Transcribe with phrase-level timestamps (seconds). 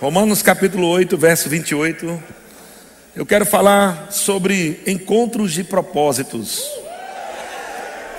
[0.00, 2.20] Romanos capítulo 8, verso 28.
[3.14, 6.68] Eu quero falar sobre encontros de propósitos.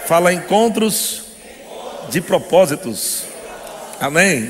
[0.05, 1.23] Fala encontros
[2.09, 3.25] de propósitos.
[3.99, 4.49] Amém.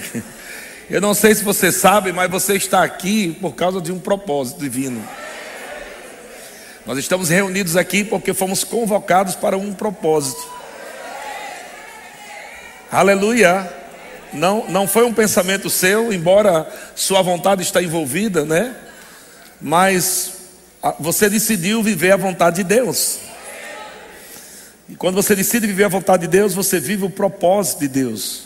[0.88, 4.60] Eu não sei se você sabe, mas você está aqui por causa de um propósito
[4.60, 5.04] divino.
[6.86, 10.48] Nós estamos reunidos aqui porque fomos convocados para um propósito.
[12.92, 13.85] Aleluia.
[14.34, 18.76] Não, não foi um pensamento seu, embora sua vontade está envolvida, né?
[19.62, 20.34] Mas
[21.00, 23.20] você decidiu viver a vontade de Deus.
[24.88, 28.44] E quando você decide viver a vontade de Deus, você vive o propósito de Deus.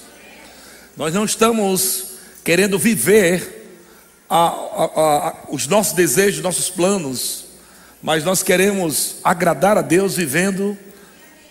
[0.96, 3.60] Nós não estamos querendo viver
[4.30, 7.46] a, a, a, os nossos desejos, nossos planos,
[8.02, 10.78] mas nós queremos agradar a Deus vivendo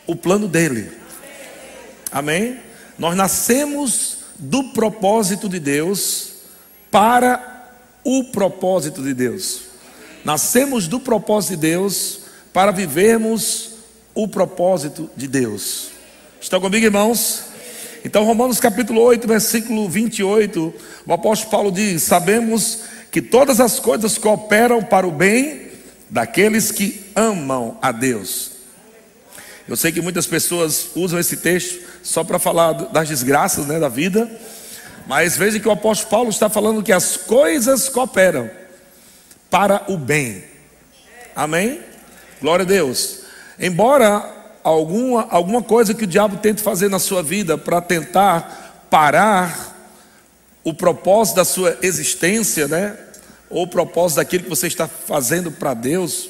[0.06, 0.90] o plano dele.
[2.10, 2.58] Amém?
[2.98, 6.32] Nós nascemos do propósito de Deus
[6.90, 7.70] para
[8.04, 9.62] o propósito de Deus.
[10.24, 12.20] Nascemos do propósito de Deus
[12.52, 13.70] para vivermos
[14.14, 15.88] o propósito de Deus.
[16.40, 17.44] Estão comigo, irmãos?
[18.04, 20.74] Então, Romanos capítulo 8, versículo 28,
[21.06, 22.80] o apóstolo Paulo diz: Sabemos
[23.10, 25.68] que todas as coisas cooperam para o bem
[26.08, 28.57] daqueles que amam a Deus.
[29.68, 33.88] Eu sei que muitas pessoas usam esse texto só para falar das desgraças né, da
[33.88, 34.30] vida,
[35.06, 38.50] mas veja que o apóstolo Paulo está falando que as coisas cooperam
[39.50, 40.42] para o bem.
[41.36, 41.80] Amém?
[42.40, 43.20] Glória a Deus.
[43.58, 44.24] Embora
[44.64, 49.76] alguma, alguma coisa que o diabo tente fazer na sua vida para tentar parar
[50.64, 52.96] o propósito da sua existência, né?
[53.50, 56.28] ou o propósito daquilo que você está fazendo para Deus,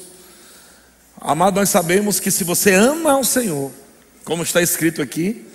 [1.21, 3.71] amado, nós sabemos que se você ama ao Senhor,
[4.23, 5.45] como está escrito aqui,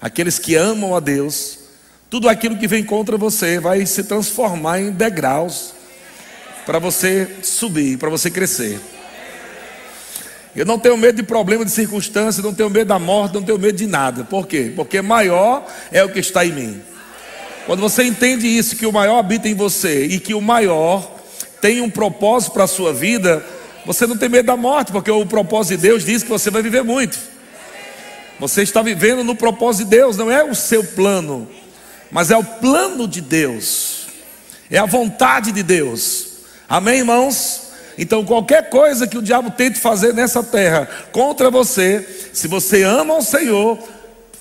[0.00, 1.58] aqueles que amam a Deus,
[2.10, 5.72] tudo aquilo que vem contra você vai se transformar em degraus
[6.66, 8.80] para você subir, para você crescer.
[10.54, 13.58] Eu não tenho medo de problema de circunstância, não tenho medo da morte, não tenho
[13.58, 14.24] medo de nada.
[14.24, 14.70] Por quê?
[14.76, 16.82] Porque maior é o que está em mim.
[17.64, 21.10] Quando você entende isso, que o maior habita em você e que o maior
[21.60, 23.42] tem um propósito para a sua vida,
[23.84, 26.62] você não tem medo da morte, porque o propósito de Deus diz que você vai
[26.62, 27.18] viver muito.
[28.38, 31.48] Você está vivendo no propósito de Deus, não é o seu plano,
[32.10, 34.06] mas é o plano de Deus,
[34.70, 36.26] é a vontade de Deus.
[36.68, 37.72] Amém, irmãos?
[37.98, 43.14] Então, qualquer coisa que o diabo tente fazer nessa terra contra você, se você ama
[43.14, 43.78] o Senhor,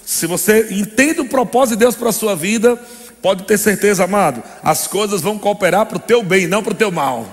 [0.06, 2.80] se você entende o propósito de Deus para a sua vida,
[3.22, 6.76] Pode ter certeza, amado, as coisas vão cooperar para o teu bem, não para o
[6.76, 7.26] teu mal.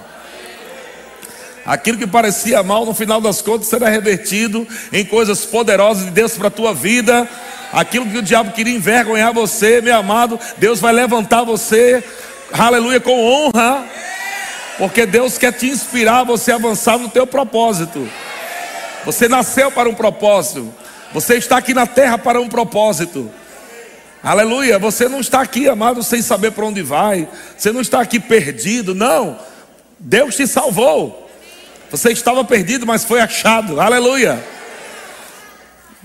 [1.69, 6.33] Aquilo que parecia mal, no final das contas, será revertido em coisas poderosas de Deus
[6.33, 7.29] para a tua vida.
[7.71, 12.03] Aquilo que o diabo queria envergonhar você, meu amado, Deus vai levantar você,
[12.51, 13.85] aleluia, com honra,
[14.79, 18.09] porque Deus quer te inspirar você avançar no teu propósito.
[19.05, 20.73] Você nasceu para um propósito,
[21.13, 23.31] você está aqui na terra para um propósito.
[24.23, 24.79] Aleluia.
[24.79, 27.29] Você não está aqui, amado, sem saber para onde vai.
[27.59, 28.95] Você não está aqui perdido.
[28.95, 29.39] Não.
[29.99, 31.28] Deus te salvou.
[31.91, 33.81] Você estava perdido, mas foi achado.
[33.81, 34.45] Aleluia.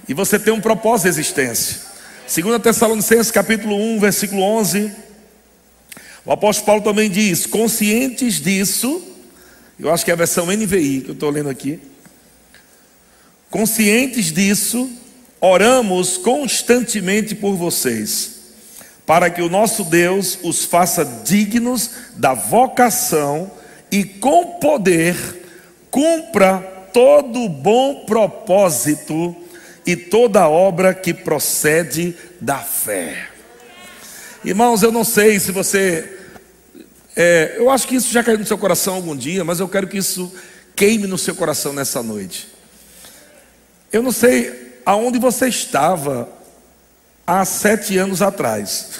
[0.07, 1.81] E você tem um propósito de existência.
[2.33, 4.91] 2 Tessalonicenses capítulo 1, versículo 11.
[6.25, 9.01] O apóstolo Paulo também diz: conscientes disso,
[9.77, 11.81] eu acho que é a versão NVI que eu estou lendo aqui.
[13.49, 14.89] Conscientes disso,
[15.41, 18.39] oramos constantemente por vocês,
[19.05, 23.51] para que o nosso Deus os faça dignos da vocação
[23.91, 25.42] e com poder
[25.93, 26.57] cumpra
[26.91, 29.35] todo bom propósito
[29.85, 33.29] e toda obra que procede da fé.
[34.43, 36.17] Irmãos, eu não sei se você.
[37.15, 39.87] É, eu acho que isso já caiu no seu coração algum dia, mas eu quero
[39.87, 40.33] que isso
[40.75, 42.51] queime no seu coração nessa noite.
[43.91, 46.27] Eu não sei aonde você estava
[47.25, 48.99] há sete anos atrás.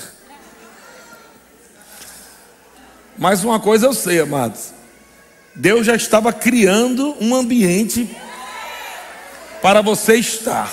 [3.18, 4.73] Mas uma coisa eu sei, amados.
[5.56, 8.10] Deus já estava criando um ambiente
[9.62, 10.72] para você estar.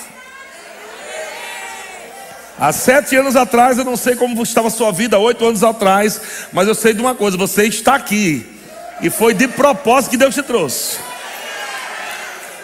[2.59, 6.21] Há sete anos atrás, eu não sei como estava a sua vida, oito anos atrás,
[6.53, 8.47] mas eu sei de uma coisa: você está aqui,
[9.03, 10.99] e foi de propósito que Deus te trouxe.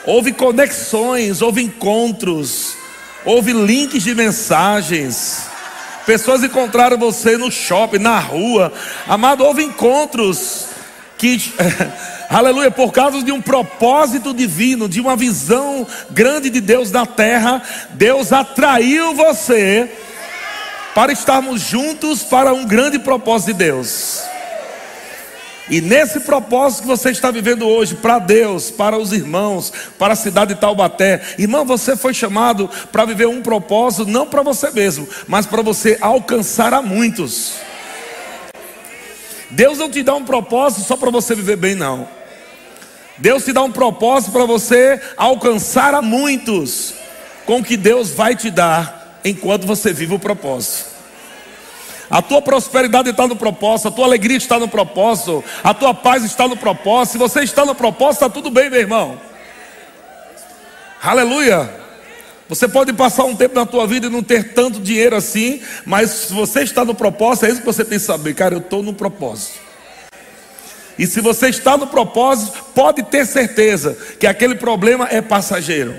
[0.06, 2.76] Houve conexões, houve encontros,
[3.26, 5.42] houve links de mensagens.
[6.06, 8.72] Pessoas encontraram você no shopping, na rua.
[9.06, 10.66] Amado, houve encontros
[11.18, 11.52] que,
[12.28, 17.62] aleluia, por causa de um propósito divino, de uma visão grande de Deus na terra,
[17.90, 19.90] Deus atraiu você
[20.94, 24.22] para estarmos juntos para um grande propósito de Deus.
[25.68, 30.16] E nesse propósito que você está vivendo hoje, para Deus, para os irmãos, para a
[30.16, 35.08] cidade de Taubaté, irmão, você foi chamado para viver um propósito, não para você mesmo,
[35.26, 37.54] mas para você alcançar a muitos.
[39.50, 42.08] Deus não te dá um propósito só para você viver bem, não.
[43.18, 46.94] Deus te dá um propósito para você alcançar a muitos,
[47.46, 50.96] com o que Deus vai te dar enquanto você vive o propósito.
[52.08, 56.24] A tua prosperidade está no propósito, a tua alegria está no propósito, a tua paz
[56.24, 57.12] está no propósito.
[57.12, 59.18] Se você está no propósito, está tudo bem, meu irmão.
[61.02, 61.85] Aleluia.
[62.48, 66.10] Você pode passar um tempo na tua vida e não ter tanto dinheiro assim, mas
[66.10, 68.82] se você está no propósito, é isso que você tem que saber, cara, eu estou
[68.82, 69.58] no propósito.
[70.98, 75.94] E se você está no propósito, pode ter certeza que aquele problema é passageiro.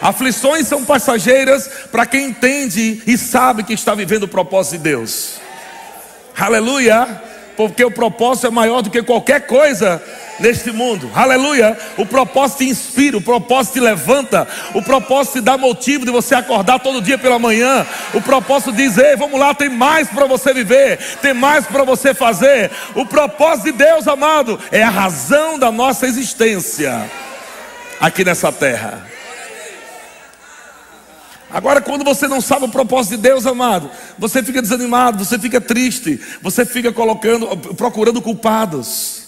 [0.00, 5.40] Aflições são passageiras para quem entende e sabe que está vivendo o propósito de Deus.
[6.36, 7.29] Aleluia!
[7.56, 10.02] Porque o propósito é maior do que qualquer coisa
[10.38, 11.10] neste mundo.
[11.14, 11.76] Aleluia!
[11.96, 16.34] O propósito te inspira, o propósito te levanta, o propósito te dá motivo de você
[16.34, 17.86] acordar todo dia pela manhã.
[18.14, 22.14] O propósito diz: Ei, vamos lá, tem mais para você viver, tem mais para você
[22.14, 22.70] fazer.
[22.94, 27.08] O propósito de Deus, amado, é a razão da nossa existência
[28.00, 29.09] aqui nessa terra.
[31.50, 35.60] Agora, quando você não sabe o propósito de Deus, amado, você fica desanimado, você fica
[35.60, 39.22] triste, você fica colocando, procurando culpados.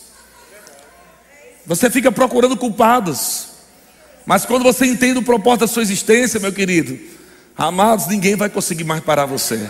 [1.66, 3.48] Você fica procurando culpados.
[4.24, 6.98] Mas quando você entende o propósito da sua existência, meu querido,
[7.56, 9.69] amados, ninguém vai conseguir mais parar você.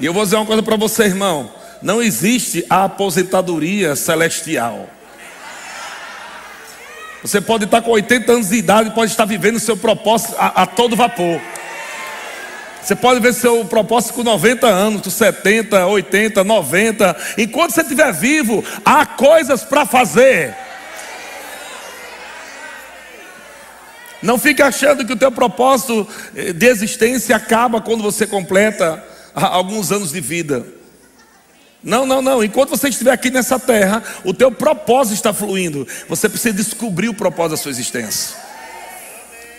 [0.00, 4.88] E eu vou dizer uma coisa para você, irmão: não existe a aposentadoria celestial.
[7.22, 10.62] Você pode estar com 80 anos de idade, pode estar vivendo o seu propósito a,
[10.62, 11.40] a todo vapor.
[12.82, 17.16] Você pode ver seu propósito com 90 anos, com 70, 80, 90.
[17.36, 20.56] Enquanto você estiver vivo, há coisas para fazer.
[24.22, 29.04] Não fique achando que o teu propósito eh, de existência acaba quando você completa
[29.34, 30.77] alguns anos de vida.
[31.82, 32.42] Não, não, não.
[32.42, 35.86] Enquanto você estiver aqui nessa terra, o teu propósito está fluindo.
[36.08, 38.36] Você precisa descobrir o propósito da sua existência.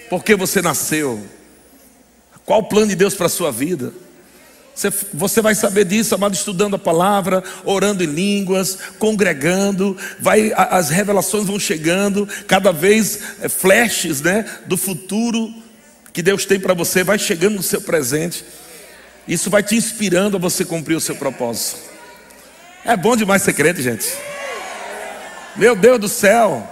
[0.09, 1.23] Por que você nasceu?
[2.45, 3.93] Qual o plano de Deus para a sua vida?
[5.13, 11.45] Você, vai saber disso, amado, estudando a palavra, orando em línguas, congregando, vai, as revelações
[11.45, 15.53] vão chegando, cada vez é, flashes né, do futuro
[16.13, 18.45] que Deus tem para você, vai chegando no seu presente.
[19.27, 21.88] Isso vai te inspirando a você cumprir o seu propósito.
[22.85, 24.07] É bom demais ser crente, gente.
[25.55, 26.67] Meu Deus do céu.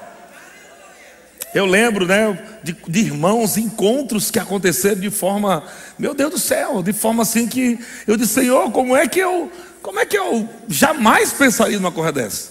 [1.54, 5.64] Eu lembro, né, de, de, irmãos, encontros que aconteceram de forma,
[5.98, 9.52] meu Deus do céu, de forma assim que eu disse, Senhor, como é que eu,
[9.82, 12.50] como é que eu jamais pensaria numa coisa dessa?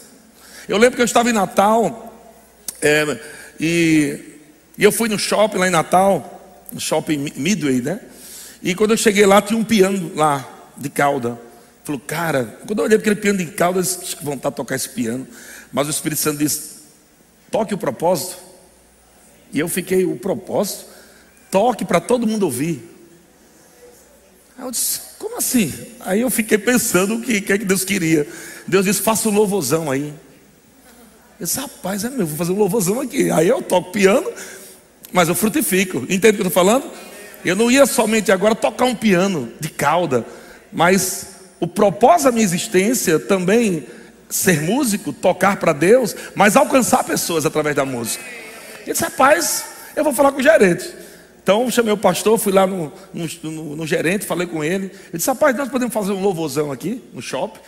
[0.69, 2.13] Eu lembro que eu estava em Natal
[2.81, 3.21] é,
[3.61, 4.21] e,
[4.77, 8.01] e eu fui no shopping lá em Natal, no shopping Midway, né?
[8.63, 10.45] E quando eu cheguei lá tinha um piano lá
[10.77, 11.46] de cauda.
[11.87, 15.25] Falou, cara, quando eu olhei aquele piano cauda, eu disse, vontade de tocar esse piano.
[15.73, 16.81] Mas o Espírito Santo disse,
[17.49, 18.39] toque o propósito.
[19.53, 20.87] E eu fiquei, o propósito?
[21.49, 22.83] Toque para todo mundo ouvir.
[24.59, 25.73] Aí eu disse, como assim?
[26.01, 28.27] Aí eu fiquei pensando o que, que é que Deus queria.
[28.67, 30.13] Deus disse, faça um louvozão aí.
[31.39, 33.31] Eu disse, rapaz, é meu, vou fazer um louvozão aqui.
[33.31, 34.29] Aí eu toco piano,
[35.13, 35.99] mas eu frutifico.
[36.11, 36.91] Entende o que eu estou falando?
[37.45, 40.27] Eu não ia somente agora tocar um piano de cauda,
[40.73, 43.87] mas o propósito da minha existência também
[44.29, 48.25] ser músico, tocar para Deus, mas alcançar pessoas através da música.
[48.83, 50.93] Ele disse, rapaz, eu vou falar com o gerente.
[51.43, 54.87] Então chamei o pastor, fui lá no, no, no, no gerente, falei com ele.
[54.87, 57.61] Ele disse, rapaz, nós podemos fazer um louvorzão aqui no shopping,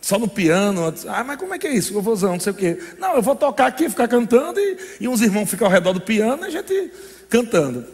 [0.00, 0.94] só no piano.
[1.08, 1.92] Ah, mas como é que é isso?
[1.92, 2.78] Louvorzão, não sei o quê.
[2.98, 6.00] Não, eu vou tocar aqui, ficar cantando, e, e uns irmãos ficam ao redor do
[6.00, 6.92] piano e a gente
[7.28, 7.84] cantando.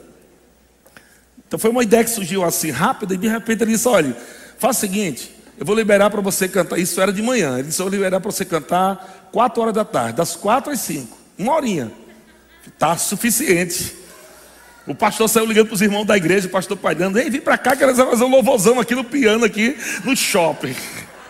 [1.49, 4.15] Então foi uma ideia que surgiu assim rápida, e de repente ele disse, olha.
[4.59, 6.79] Faz o seguinte, eu vou liberar para você cantar.
[6.79, 7.59] Isso era de manhã.
[7.59, 10.81] Ele disse: Eu vou liberar para você cantar 4 horas da tarde, das 4 às
[10.81, 11.17] 5.
[11.39, 11.93] Uma horinha.
[12.67, 13.95] Está suficiente.
[14.87, 17.41] O pastor saiu ligando para os irmãos da igreja, o pastor pai dando, ei, vem
[17.41, 20.77] para cá que eles vão fazer um louvorzão aqui no piano, aqui no shopping.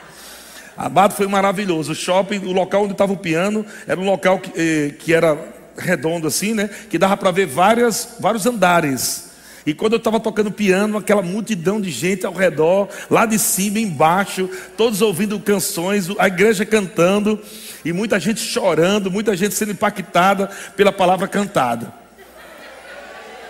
[0.77, 1.93] Abado foi maravilhoso.
[1.93, 5.39] O shopping, o local onde estava o piano, era um local que, eh, que era
[5.79, 6.69] redondo assim, né?
[6.91, 9.26] Que dava para ver várias, vários andares.
[9.67, 13.81] E quando eu estava tocando piano, aquela multidão de gente ao redor, lá de cima,
[13.81, 17.43] embaixo, todos ouvindo canções, a igreja cantando,
[17.85, 21.93] e muita gente chorando, muita gente sendo impactada pela palavra cantada.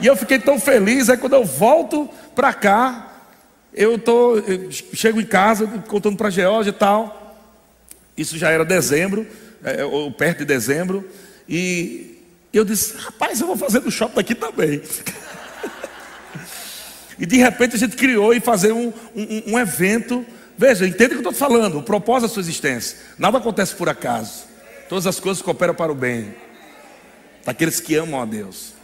[0.00, 3.12] E eu fiquei tão feliz, aí quando eu volto para cá,
[3.74, 7.36] eu, tô, eu chego em casa, contando para a Geórgia e tal.
[8.16, 9.26] Isso já era dezembro,
[9.62, 11.06] é, ou perto de dezembro.
[11.46, 12.18] E
[12.54, 14.80] eu disse, rapaz, eu vou fazer no shopping daqui também.
[17.18, 20.24] e de repente a gente criou e fazer um, um, um evento.
[20.58, 22.98] Veja, entenda o que eu estou falando, o propósito da sua existência.
[23.18, 24.44] Nada acontece por acaso.
[24.88, 26.34] Todas as coisas cooperam para o bem.
[27.44, 28.76] Daqueles que amam a Deus.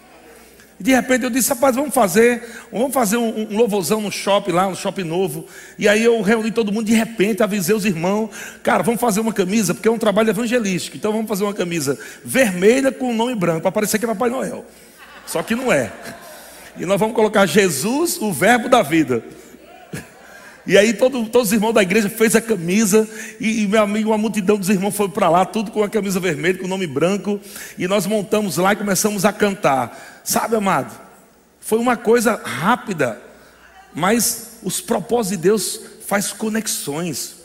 [0.79, 4.51] E de repente eu disse, rapaz, vamos fazer, vamos fazer um, um louvorzão no shopping
[4.51, 5.47] lá, no shopping novo.
[5.79, 8.31] E aí eu reuni todo mundo, de repente avisei os irmãos,
[8.63, 10.97] cara, vamos fazer uma camisa, porque é um trabalho evangelístico.
[10.97, 14.29] Então vamos fazer uma camisa vermelha com o nome branco, para parecer que é Papai
[14.31, 14.65] Noel.
[15.25, 15.93] Só que não é.
[16.77, 19.23] E nós vamos colocar Jesus, o verbo da vida.
[20.67, 23.09] E aí todo, todos os irmãos da igreja fez a camisa
[23.41, 26.21] e, e meu amigo, uma multidão dos irmãos foi para lá, tudo com a camisa
[26.21, 27.41] vermelha, com o nome branco,
[27.77, 30.23] e nós montamos lá e começamos a cantar.
[30.23, 30.99] Sabe, amado?
[31.61, 33.21] Foi uma coisa rápida,
[33.93, 37.37] mas os propósitos de Deus faz conexões.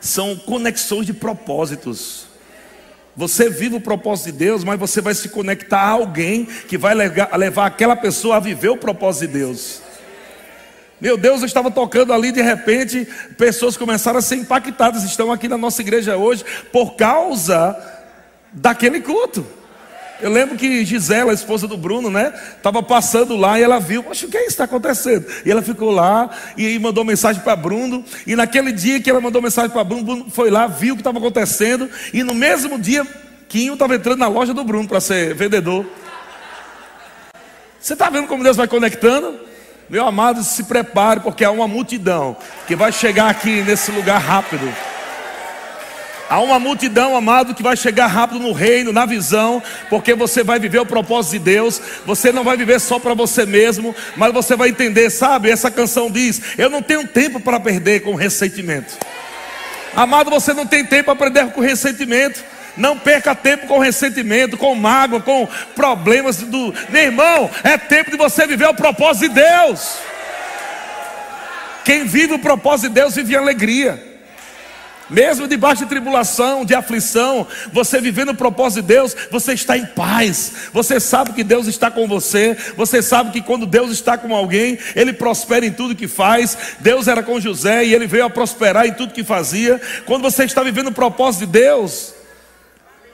[0.00, 2.26] São conexões de propósitos.
[3.16, 6.94] Você vive o propósito de Deus, mas você vai se conectar a alguém que vai
[6.94, 9.80] levar, aquela pessoa a viver o propósito de Deus.
[11.00, 13.06] Meu Deus, eu estava tocando ali, de repente,
[13.36, 17.76] pessoas começaram a ser impactadas, estão aqui na nossa igreja hoje, por causa
[18.52, 19.46] daquele culto.
[20.20, 24.00] Eu lembro que Gisela, a esposa do Bruno, né, estava passando lá e ela viu,
[24.00, 25.26] o que é isso está acontecendo?
[25.44, 28.04] E ela ficou lá e mandou mensagem para Bruno.
[28.26, 31.00] E naquele dia que ela mandou mensagem para Bruno, Bruno foi lá, viu o que
[31.00, 31.90] estava acontecendo.
[32.12, 33.06] E no mesmo dia,
[33.48, 35.84] Quinho estava entrando na loja do Bruno para ser vendedor.
[37.80, 39.38] Você está vendo como Deus vai conectando?
[39.90, 44.72] Meu amado, se prepare, porque há uma multidão que vai chegar aqui nesse lugar rápido.
[46.34, 50.58] Há uma multidão, amado, que vai chegar rápido no reino, na visão, porque você vai
[50.58, 51.80] viver o propósito de Deus.
[52.04, 55.48] Você não vai viver só para você mesmo, mas você vai entender, sabe?
[55.48, 58.98] Essa canção diz: Eu não tenho tempo para perder com ressentimento.
[59.94, 62.42] Amado, você não tem tempo para perder com ressentimento.
[62.76, 66.74] Não perca tempo com ressentimento, com mágoa, com problemas do.
[66.88, 69.98] Meu irmão, é tempo de você viver o propósito de Deus.
[71.84, 74.13] Quem vive o propósito de Deus vive alegria.
[75.14, 79.86] Mesmo debaixo de tribulação, de aflição, você vivendo o propósito de Deus, você está em
[79.86, 80.52] paz.
[80.72, 82.56] Você sabe que Deus está com você.
[82.76, 86.58] Você sabe que quando Deus está com alguém, ele prospera em tudo que faz.
[86.80, 89.80] Deus era com José e ele veio a prosperar em tudo que fazia.
[90.04, 92.12] Quando você está vivendo o propósito de Deus,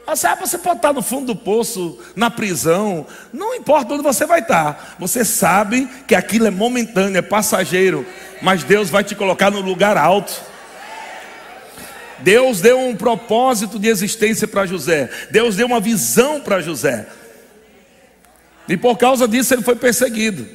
[0.06, 4.24] você, ah, você pode estar no fundo do poço, na prisão, não importa onde você
[4.24, 4.96] vai estar.
[4.98, 8.06] Você sabe que aquilo é momentâneo, é passageiro,
[8.40, 10.48] mas Deus vai te colocar no lugar alto.
[12.22, 15.10] Deus deu um propósito de existência para José.
[15.30, 17.06] Deus deu uma visão para José.
[18.68, 20.46] E por causa disso ele foi perseguido.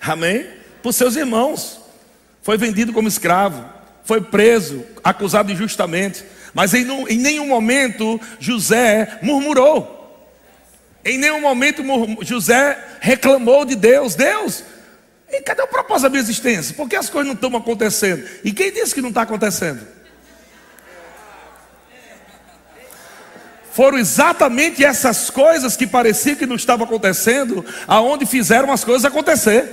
[0.00, 0.46] Amém?
[0.82, 1.80] Por seus irmãos.
[2.42, 3.64] Foi vendido como escravo.
[4.04, 6.24] Foi preso, acusado injustamente.
[6.52, 9.94] Mas em, em nenhum momento José murmurou.
[11.04, 11.82] Em nenhum momento
[12.22, 14.14] José reclamou de Deus.
[14.14, 14.64] Deus,
[15.30, 16.74] e cadê o propósito da minha existência?
[16.74, 18.26] Por que as coisas não estão acontecendo?
[18.44, 19.86] E quem disse que não está acontecendo?
[23.76, 29.68] Foram exatamente essas coisas que parecia que não estava acontecendo, aonde fizeram as coisas acontecer.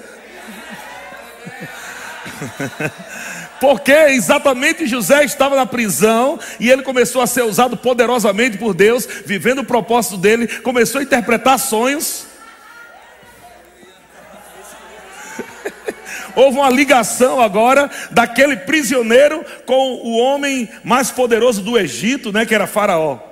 [3.62, 9.08] Porque exatamente José estava na prisão e ele começou a ser usado poderosamente por Deus,
[9.26, 12.26] vivendo o propósito dele, começou a interpretar sonhos.
[16.36, 22.54] Houve uma ligação agora daquele prisioneiro com o homem mais poderoso do Egito, né, que
[22.54, 23.32] era Faraó.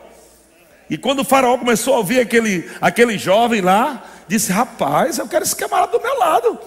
[0.91, 5.45] E quando o Faraó começou a ouvir aquele, aquele jovem lá, disse: Rapaz, eu quero
[5.45, 6.59] esse camarada do meu lado.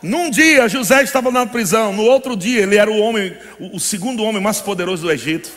[0.00, 4.22] Num dia José estava na prisão, no outro dia ele era o homem, o segundo
[4.22, 5.50] homem mais poderoso do Egito.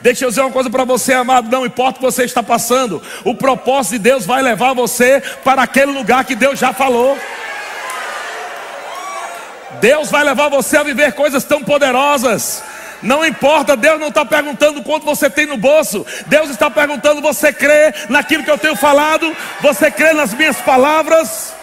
[0.00, 3.02] Deixa eu dizer uma coisa para você, amado, não importa o que você está passando,
[3.22, 7.18] o propósito de Deus vai levar você para aquele lugar que Deus já falou.
[9.82, 12.62] Deus vai levar você a viver coisas tão poderosas.
[13.02, 16.04] Não importa, Deus não está perguntando quanto você tem no bolso.
[16.26, 19.34] Deus está perguntando: você crê naquilo que eu tenho falado?
[19.60, 21.54] Você crê nas minhas palavras?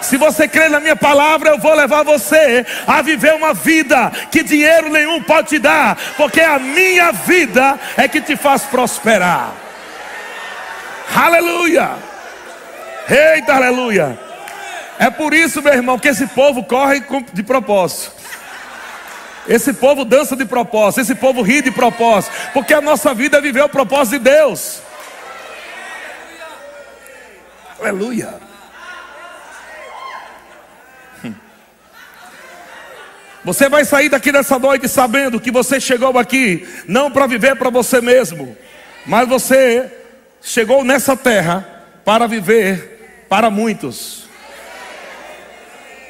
[0.00, 4.42] Se você crê na minha palavra, eu vou levar você a viver uma vida que
[4.42, 9.52] dinheiro nenhum pode te dar, porque a minha vida é que te faz prosperar.
[11.14, 11.90] Aleluia!
[13.08, 14.18] Eita, aleluia!
[14.98, 17.02] É por isso, meu irmão, que esse povo corre
[17.32, 18.19] de propósito.
[19.48, 23.40] Esse povo dança de propósito, esse povo ri de propósito, porque a nossa vida é
[23.40, 24.82] viver o propósito de Deus.
[27.78, 28.34] Aleluia.
[33.44, 37.70] Você vai sair daqui dessa noite sabendo que você chegou aqui não para viver para
[37.70, 38.54] você mesmo,
[39.06, 39.90] mas você
[40.42, 41.66] chegou nessa terra
[42.04, 44.29] para viver para muitos.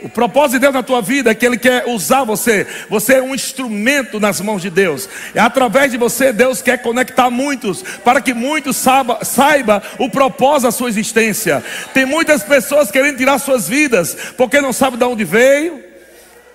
[0.02, 2.66] O propósito de Deus na tua vida é que Ele quer usar você.
[2.88, 5.08] Você é um instrumento nas mãos de Deus.
[5.34, 10.62] E através de você, Deus quer conectar muitos, para que muitos saiba, saiba o propósito
[10.62, 11.62] da sua existência.
[11.92, 15.82] Tem muitas pessoas querendo tirar suas vidas, porque não sabe de onde veio,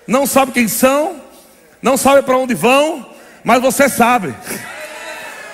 [0.06, 1.20] não sabe quem são,
[1.80, 3.06] não sabe para onde vão,
[3.44, 4.34] mas você sabe.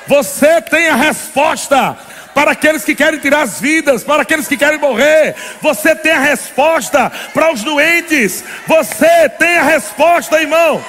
[0.07, 1.97] Você tem a resposta
[2.35, 5.35] para aqueles que querem tirar as vidas, para aqueles que querem morrer.
[5.61, 8.45] Você tem a resposta para os doentes.
[8.67, 10.83] Você tem a resposta, irmão.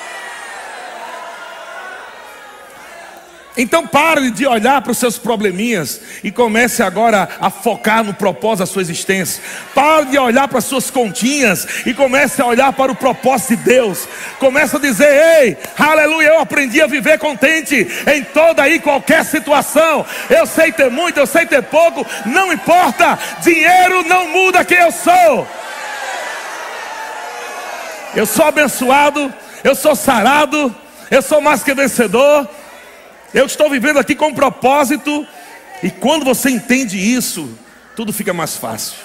[3.55, 8.59] Então pare de olhar para os seus probleminhas e comece agora a focar no propósito
[8.59, 9.43] da sua existência.
[9.75, 13.63] Pare de olhar para as suas continhas e comece a olhar para o propósito de
[13.63, 14.07] Deus.
[14.39, 20.03] Comece a dizer: Ei, aleluia, eu aprendi a viver contente em toda e qualquer situação.
[20.31, 23.19] Eu sei ter muito, eu sei ter pouco, não importa.
[23.43, 25.47] Dinheiro não muda quem eu sou.
[28.15, 29.31] Eu sou abençoado,
[29.63, 30.73] eu sou sarado,
[31.11, 32.47] eu sou mais que vencedor.
[33.33, 35.25] Eu estou vivendo aqui com um propósito.
[35.81, 37.49] E quando você entende isso,
[37.95, 38.97] tudo fica mais fácil.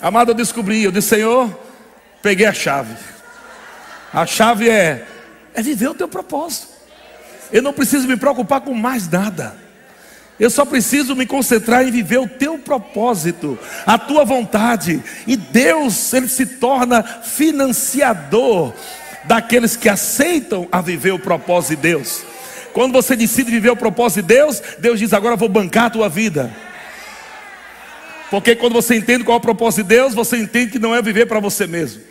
[0.00, 1.58] Amado, eu descobri, eu disse, Senhor,
[2.22, 2.94] peguei a chave.
[4.12, 5.04] A chave é,
[5.54, 6.68] é viver o teu propósito.
[7.50, 9.56] Eu não preciso me preocupar com mais nada.
[10.38, 15.02] Eu só preciso me concentrar em viver o teu propósito, a tua vontade.
[15.26, 18.74] E Deus, Ele se torna financiador
[19.26, 22.22] daqueles que aceitam a viver o propósito de Deus.
[22.72, 26.08] Quando você decide viver o propósito de Deus, Deus diz: Agora vou bancar a tua
[26.08, 26.50] vida.
[28.30, 31.00] Porque quando você entende qual é o propósito de Deus, você entende que não é
[31.00, 32.02] viver para você mesmo.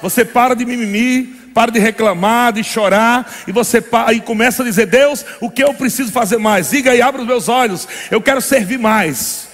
[0.00, 4.66] Você para de mimimi, para de reclamar, de chorar, e você para, e começa a
[4.66, 6.70] dizer: Deus, o que eu preciso fazer mais?
[6.70, 7.86] Diga e abra os meus olhos.
[8.10, 9.48] Eu quero servir mais.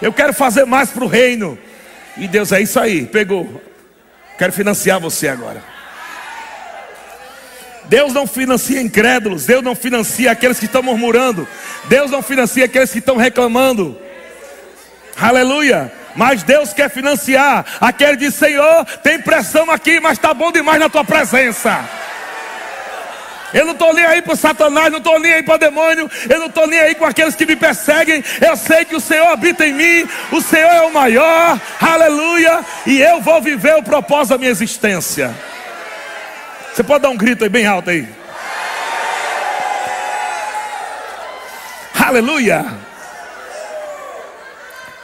[0.00, 1.58] Eu quero fazer mais para o reino.
[2.16, 3.62] E Deus é isso aí, pegou.
[4.38, 5.73] Quero financiar você agora.
[7.86, 11.46] Deus não financia incrédulos, Deus não financia aqueles que estão murmurando,
[11.84, 13.98] Deus não financia aqueles que estão reclamando.
[15.20, 15.92] Aleluia!
[16.16, 20.78] Mas Deus quer financiar aquele que diz: Senhor, tem pressão aqui, mas está bom demais
[20.78, 21.84] na tua presença.
[23.52, 26.46] Eu não estou nem aí para Satanás, não estou nem aí para demônio, eu não
[26.46, 28.22] estou nem aí com aqueles que me perseguem.
[28.40, 33.00] Eu sei que o Senhor habita em mim, o Senhor é o maior, aleluia, e
[33.00, 35.32] eu vou viver o propósito da minha existência.
[36.74, 38.04] Você pode dar um grito aí bem alto aí.
[41.94, 42.66] Aleluia!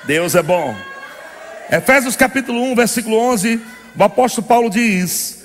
[0.03, 0.75] Deus é bom.
[1.71, 3.61] Efésios capítulo 1, versículo 11,
[3.97, 5.45] o apóstolo Paulo diz: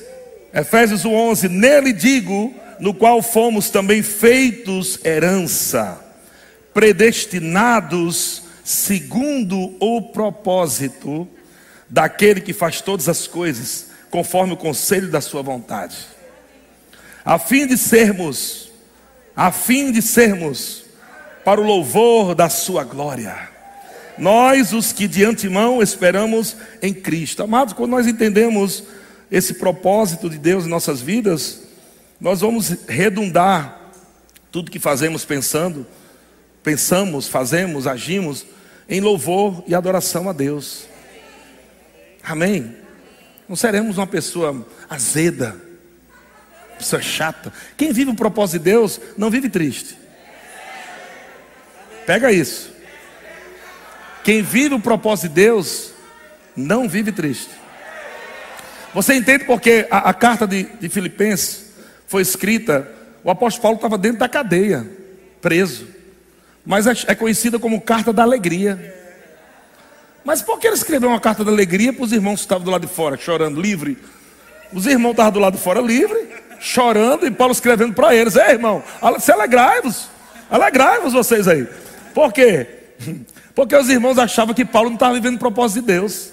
[0.51, 6.03] Efésios 11: Nele digo, no qual fomos também feitos herança,
[6.73, 11.27] predestinados segundo o propósito
[11.87, 16.14] daquele que faz todas as coisas conforme o conselho da sua vontade
[17.25, 18.71] a fim de sermos,
[19.35, 20.85] a fim de sermos,
[21.43, 23.49] para o louvor da sua glória.
[24.17, 27.43] Nós, os que de antemão esperamos em Cristo.
[27.43, 28.83] Amados, quando nós entendemos
[29.31, 31.61] esse propósito de Deus em nossas vidas,
[32.21, 33.91] nós vamos redundar
[34.51, 35.85] tudo que fazemos pensando,
[36.63, 38.45] pensamos, fazemos, agimos
[38.87, 40.85] em louvor e adoração a Deus.
[42.23, 42.75] Amém?
[43.49, 45.64] Não seremos uma pessoa azeda,
[46.77, 47.51] pessoa chata.
[47.77, 49.97] Quem vive o propósito de Deus não vive triste.
[52.05, 52.73] Pega isso.
[54.23, 55.91] Quem vive o propósito de Deus
[56.55, 57.51] não vive triste.
[58.93, 61.73] Você entende porque a, a carta de, de Filipenses
[62.07, 62.89] foi escrita,
[63.23, 64.87] o apóstolo Paulo estava dentro da cadeia,
[65.41, 65.87] preso.
[66.65, 68.93] Mas é, é conhecida como carta da alegria.
[70.23, 72.71] Mas por que ele escreveu uma carta da alegria para os irmãos que estavam do
[72.71, 73.97] lado de fora, chorando, livre?
[74.73, 78.51] Os irmãos estavam do lado de fora livre, chorando, e Paulo escrevendo para eles: Ei,
[78.51, 78.83] irmão,
[79.19, 80.09] se alegrai-vos,
[80.49, 81.67] alegrai-vos vocês aí.
[82.13, 82.67] Por quê?
[83.53, 86.31] Porque os irmãos achavam que Paulo não estava vivendo o propósito de Deus.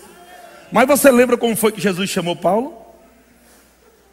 [0.73, 2.75] Mas você lembra como foi que Jesus chamou Paulo?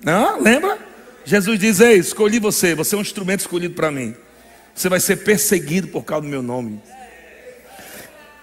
[0.03, 0.77] Não, lembra?
[1.25, 4.15] Jesus diz: Ei, escolhi você, você é um instrumento escolhido para mim.
[4.75, 6.81] Você vai ser perseguido por causa do meu nome.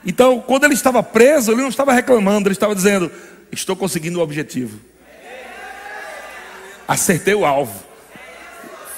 [0.04, 3.10] Então, quando ele estava preso, ele não estava reclamando, ele estava dizendo:
[3.52, 4.80] Estou conseguindo o objetivo
[6.86, 7.84] acertei o alvo.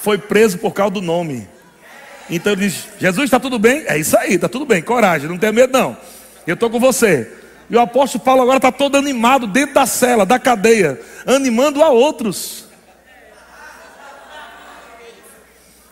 [0.03, 1.48] Foi preso por causa do nome.
[2.31, 3.85] Então ele diz: Jesus, está tudo bem?
[3.87, 5.96] É isso aí, está tudo bem, coragem, não tenha medo não.
[6.46, 7.31] Eu estou com você.
[7.70, 11.90] E o apóstolo Paulo agora está todo animado dentro da cela, da cadeia, animando a
[11.90, 12.66] outros.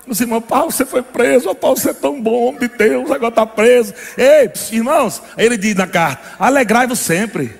[0.06, 3.28] Os irmãos, Paulo, você foi preso, Paulo, você é tão bom, homem de Deus, agora
[3.28, 3.92] está preso.
[4.16, 7.52] Ei, irmãos, ele diz na carta: alegrai-vos sempre.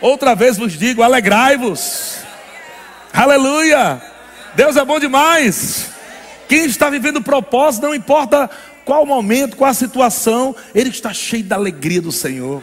[0.00, 2.18] Outra vez vos digo: alegrai-vos.
[3.12, 4.00] Aleluia.
[4.54, 5.90] Deus é bom demais.
[6.48, 8.50] Quem está vivendo propósito, não importa
[8.84, 12.62] qual momento, qual a situação, ele está cheio da alegria do Senhor.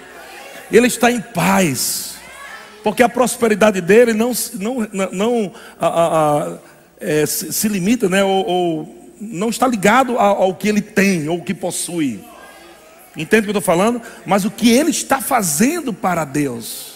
[0.72, 2.16] Ele está em paz.
[2.84, 6.58] Porque a prosperidade dele não, não, não a, a, a,
[7.00, 11.28] é, se, se, limita, né, ou, ou não está ligado ao, ao que ele tem
[11.28, 12.24] ou o que possui.
[13.16, 14.02] Entende o que eu estou falando?
[14.26, 16.87] Mas o que ele está fazendo para Deus.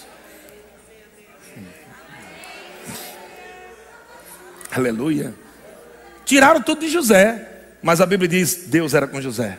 [4.72, 5.34] Aleluia.
[6.26, 7.48] Tiraram tudo de José.
[7.82, 9.58] Mas a Bíblia diz: Deus era com José.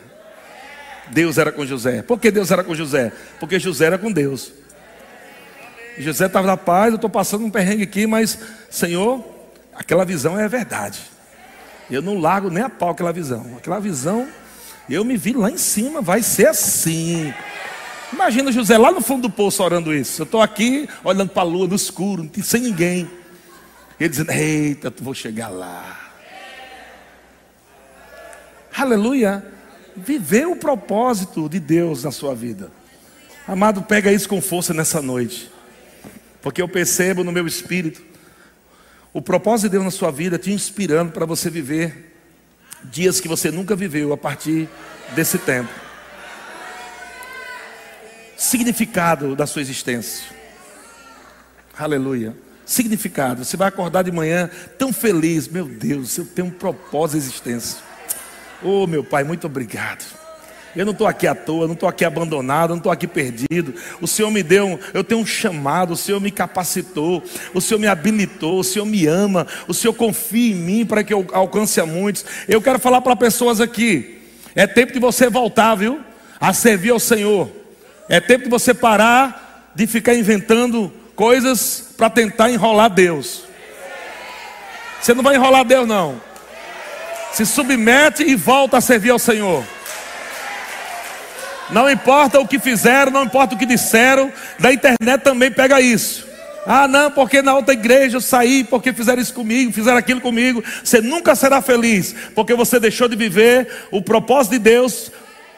[1.11, 2.01] Deus era com José.
[2.01, 3.11] Por que Deus era com José?
[3.39, 4.53] Porque José era com Deus.
[5.97, 9.23] José estava na paz, eu estou passando um perrengue aqui, mas, Senhor,
[9.75, 10.99] aquela visão é verdade.
[11.91, 13.45] Eu não largo nem a pau aquela visão.
[13.57, 14.27] Aquela visão,
[14.89, 17.31] eu me vi lá em cima, vai ser assim.
[18.11, 20.21] Imagina José lá no fundo do poço orando isso.
[20.21, 23.09] Eu estou aqui olhando para a lua no escuro, sem ninguém.
[23.99, 26.11] Ele dizendo: Eita, vou chegar lá.
[28.75, 29.45] Aleluia.
[29.95, 32.71] Viver o propósito de Deus na sua vida.
[33.47, 35.51] Amado, pega isso com força nessa noite.
[36.41, 38.01] Porque eu percebo no meu espírito
[39.13, 42.15] o propósito de Deus na sua vida te inspirando para você viver
[42.85, 44.67] dias que você nunca viveu a partir
[45.15, 45.69] desse tempo.
[48.35, 50.25] Significado da sua existência.
[51.77, 52.35] Aleluia.
[52.73, 53.45] Significado.
[53.45, 55.47] Você vai acordar de manhã tão feliz.
[55.47, 57.77] Meu Deus, eu tenho um propósito de existência.
[58.63, 60.03] Oh, meu Pai, muito obrigado.
[60.75, 63.75] Eu não estou aqui à toa, não estou aqui abandonado, não estou aqui perdido.
[64.01, 67.85] O Senhor me deu, eu tenho um chamado, o Senhor me capacitou, o Senhor me
[67.85, 71.85] habilitou, o Senhor me ama, o Senhor confia em mim para que eu alcance a
[71.85, 72.25] muitos.
[72.47, 74.19] Eu quero falar para pessoas aqui:
[74.55, 75.99] é tempo de você voltar, viu?
[76.39, 77.51] A servir ao Senhor.
[78.09, 83.43] É tempo de você parar de ficar inventando coisas para tentar enrolar Deus.
[85.01, 86.21] Você não vai enrolar Deus, não
[87.33, 89.65] se submete e volta a servir ao Senhor.
[91.71, 96.27] Não importa o que fizeram, não importa o que disseram, da internet também pega isso.
[96.65, 100.63] Ah, não, porque na outra igreja eu saí, porque fizeram isso comigo, fizeram aquilo comigo.
[100.83, 105.11] Você nunca será feliz, porque você deixou de viver o propósito de Deus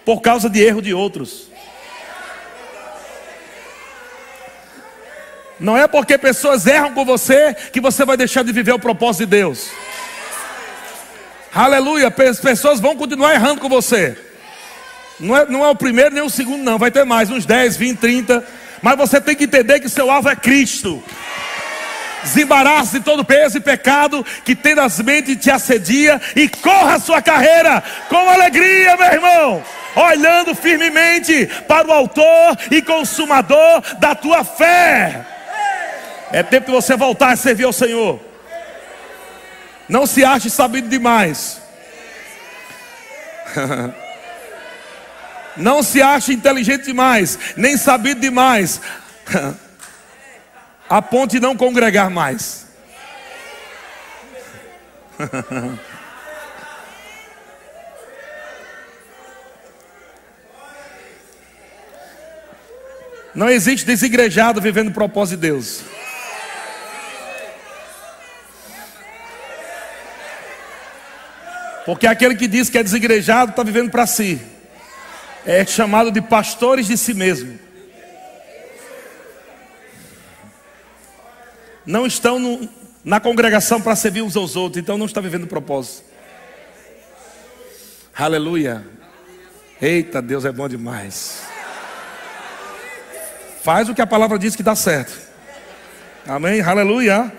[0.05, 1.49] por causa de erro de outros.
[5.59, 9.25] Não é porque pessoas erram com você que você vai deixar de viver o propósito
[9.25, 9.69] de Deus.
[11.53, 12.13] Aleluia.
[12.29, 14.17] As pessoas vão continuar errando com você.
[15.19, 16.77] Não é, não é o primeiro nem o segundo, não.
[16.77, 18.45] Vai ter mais, uns 10, 20, 30.
[18.81, 21.01] Mas você tem que entender que seu alvo é Cristo.
[22.23, 27.81] Desembarace de todo peso e pecado que tenazmente te assedia e corra a sua carreira
[28.09, 29.63] com alegria, meu irmão
[29.95, 35.34] olhando firmemente para o Autor e Consumador da tua fé.
[36.31, 38.19] É tempo de você voltar a servir ao Senhor.
[39.87, 41.61] Não se ache sabido demais.
[45.55, 48.81] Não se ache inteligente demais, nem sabido demais.
[50.87, 52.67] A ponte não congregar mais.
[63.33, 65.83] Não existe desigrejado vivendo o propósito de Deus.
[71.85, 74.41] Porque aquele que diz que é desigrejado está vivendo para si.
[75.45, 77.59] É chamado de pastores de si mesmo.
[81.85, 82.67] Não estão no,
[83.03, 86.03] na congregação para servir uns aos outros, então não está vivendo propósito.
[88.17, 88.83] Aleluia.
[89.79, 91.43] Eita, Deus é bom demais.
[93.61, 95.15] Faz o que a palavra diz que dá certo.
[96.25, 96.61] Amém?
[96.61, 97.31] Aleluia.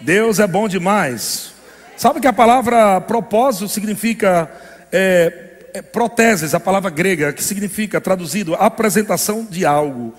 [0.00, 1.52] Deus é bom demais.
[2.00, 4.50] Sabe que a palavra propósito significa
[4.90, 10.14] é, é, proteses, a palavra grega, que significa, traduzido, apresentação de algo,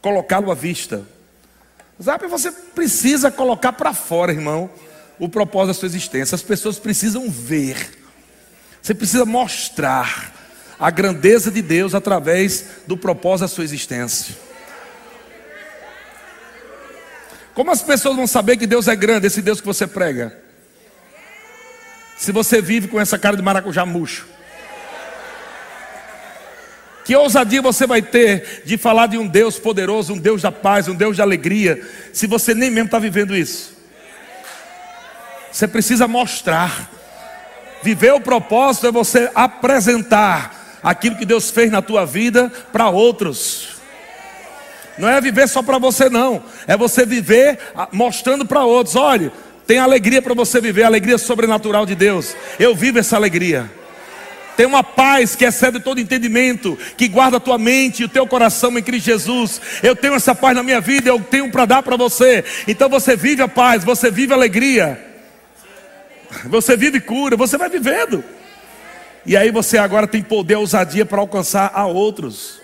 [0.00, 1.02] colocá-lo à vista.
[1.98, 4.70] Sabe, você precisa colocar para fora, irmão,
[5.18, 6.36] o propósito da sua existência.
[6.36, 7.98] As pessoas precisam ver.
[8.80, 10.32] Você precisa mostrar
[10.78, 14.36] a grandeza de Deus através do propósito da sua existência.
[17.56, 20.43] Como as pessoas vão saber que Deus é grande, esse Deus que você prega?
[22.24, 24.26] Se você vive com essa cara de maracujá murcho.
[27.04, 30.88] Que ousadia você vai ter de falar de um Deus poderoso, um Deus da paz,
[30.88, 33.76] um Deus de alegria, se você nem mesmo está vivendo isso?
[35.52, 36.90] Você precisa mostrar.
[37.82, 43.68] Viver o propósito é você apresentar aquilo que Deus fez na tua vida para outros.
[44.96, 46.42] Não é viver só para você, não.
[46.66, 47.58] É você viver
[47.92, 49.30] mostrando para outros: olha,
[49.66, 52.36] tem alegria para você viver, alegria sobrenatural de Deus.
[52.58, 53.70] Eu vivo essa alegria.
[54.56, 58.26] Tem uma paz que excede todo entendimento, que guarda a tua mente e o teu
[58.26, 59.60] coração em Cristo Jesus.
[59.82, 62.44] Eu tenho essa paz na minha vida, eu tenho para dar para você.
[62.68, 65.12] Então você vive a paz, você vive a alegria.
[66.44, 68.22] Você vive cura, você vai vivendo.
[69.26, 72.60] E aí você agora tem poder, ousadia para alcançar a outros.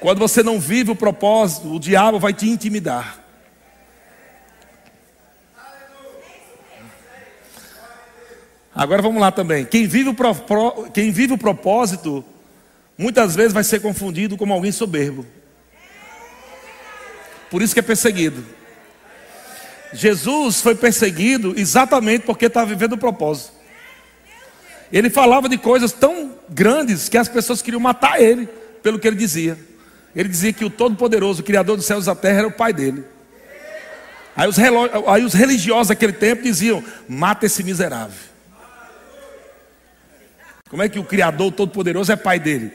[0.00, 3.27] Quando você não vive o propósito, o diabo vai te intimidar.
[8.78, 9.64] Agora vamos lá também.
[9.64, 12.24] Quem vive, o pro, pro, quem vive o propósito,
[12.96, 15.26] muitas vezes vai ser confundido como alguém soberbo.
[17.50, 18.46] Por isso que é perseguido.
[19.92, 23.50] Jesus foi perseguido exatamente porque estava vivendo o propósito.
[24.92, 28.46] Ele falava de coisas tão grandes que as pessoas queriam matar ele,
[28.80, 29.58] pelo que ele dizia.
[30.14, 32.72] Ele dizia que o Todo-Poderoso, o Criador dos céus e da terra, era o pai
[32.72, 33.04] dele.
[34.36, 38.27] Aí os, aí os religiosos daquele tempo diziam: mata esse miserável.
[40.68, 42.72] Como é que o Criador Todo-Poderoso é pai dele?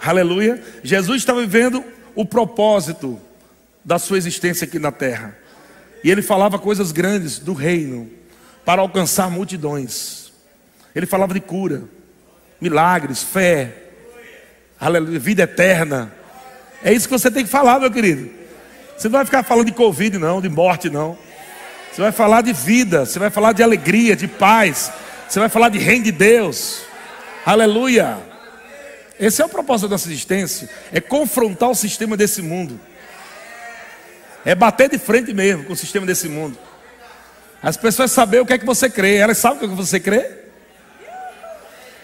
[0.00, 0.62] Aleluia.
[0.82, 1.82] Jesus estava vivendo
[2.14, 3.20] o propósito
[3.84, 5.36] da sua existência aqui na terra.
[6.04, 8.10] E ele falava coisas grandes do reino
[8.64, 10.32] para alcançar multidões.
[10.94, 11.84] Ele falava de cura,
[12.60, 13.72] milagres, fé,
[14.78, 16.12] aleluia, vida eterna.
[16.82, 18.28] É isso que você tem que falar, meu querido.
[18.96, 21.16] Você não vai ficar falando de Covid, não, de morte, não.
[21.92, 24.92] Você vai falar de vida, você vai falar de alegria, de paz,
[25.32, 26.82] você vai falar de reino de Deus.
[27.46, 28.18] Aleluia.
[29.18, 32.78] Esse é o propósito da nossa existência: é confrontar o sistema desse mundo.
[34.44, 36.58] É bater de frente mesmo com o sistema desse mundo.
[37.62, 39.16] As pessoas saber o que é que você crê.
[39.16, 40.30] Elas sabem o que, é que você crê?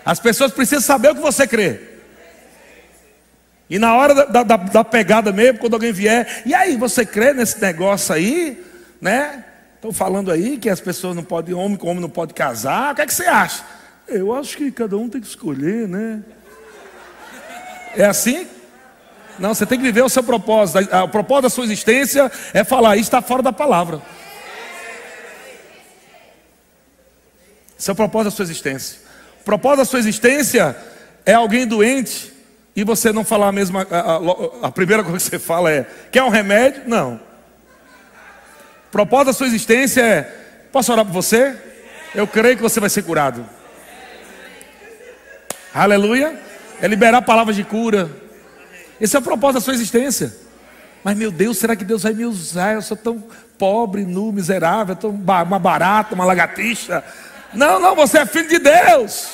[0.06, 1.80] As pessoas precisam saber o que você crê.
[3.68, 7.34] E na hora da, da, da, pegada mesmo, quando alguém vier, e aí, você crê
[7.34, 8.64] nesse negócio aí?
[9.02, 9.44] Né?
[9.78, 12.92] Estão falando aí que as pessoas não podem, homem com homem não pode casar.
[12.92, 13.64] O que é que você acha?
[14.08, 16.20] Eu acho que cada um tem que escolher, né?
[17.96, 18.48] É assim?
[19.38, 20.80] Não, você tem que viver o seu propósito.
[21.04, 24.02] O propósito da sua existência é falar, isso está fora da palavra.
[27.78, 28.98] Esse é o propósito da sua existência.
[29.42, 30.76] O propósito da sua existência
[31.24, 32.32] é alguém doente
[32.74, 33.86] e você não falar a mesma.
[33.88, 36.82] A, a, a primeira coisa que você fala é: quer um remédio?
[36.88, 37.27] Não.
[38.88, 40.22] O propósito da sua existência é:
[40.72, 41.54] posso orar por você?
[42.14, 43.44] Eu creio que você vai ser curado.
[45.74, 46.40] Aleluia.
[46.80, 48.10] É liberar palavras de cura.
[49.00, 50.34] Esse é o propósito da sua existência.
[51.04, 52.74] Mas meu Deus, será que Deus vai me usar?
[52.74, 53.22] Eu sou tão
[53.58, 57.04] pobre, nu, miserável, tão uma barata, uma lagartixa.
[57.52, 59.28] Não, não, você é filho de Deus.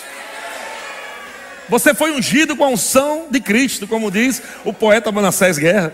[1.68, 5.92] Você foi ungido com a unção de Cristo, como diz o poeta Manassés Guerra.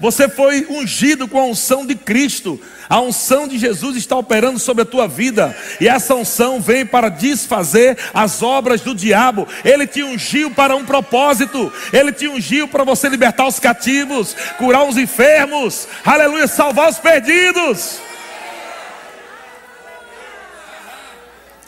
[0.00, 2.60] Você foi ungido com a unção de Cristo.
[2.88, 7.10] A unção de Jesus está operando sobre a tua vida, e essa unção vem para
[7.10, 9.46] desfazer as obras do diabo.
[9.62, 14.84] Ele te ungiu para um propósito, ele te ungiu para você libertar os cativos, curar
[14.84, 18.00] os enfermos, aleluia, salvar os perdidos.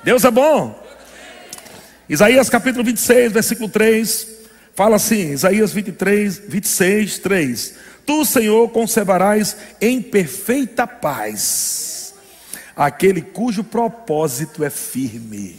[0.03, 0.83] Deus é bom.
[2.09, 4.27] Isaías capítulo 26, versículo 3,
[4.75, 7.75] fala assim: Isaías 23, 26, 3.
[8.07, 12.15] Tu, Senhor, conservarás em perfeita paz
[12.77, 15.57] aquele cujo propósito é firme.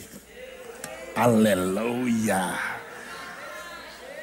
[1.15, 2.53] Aleluia.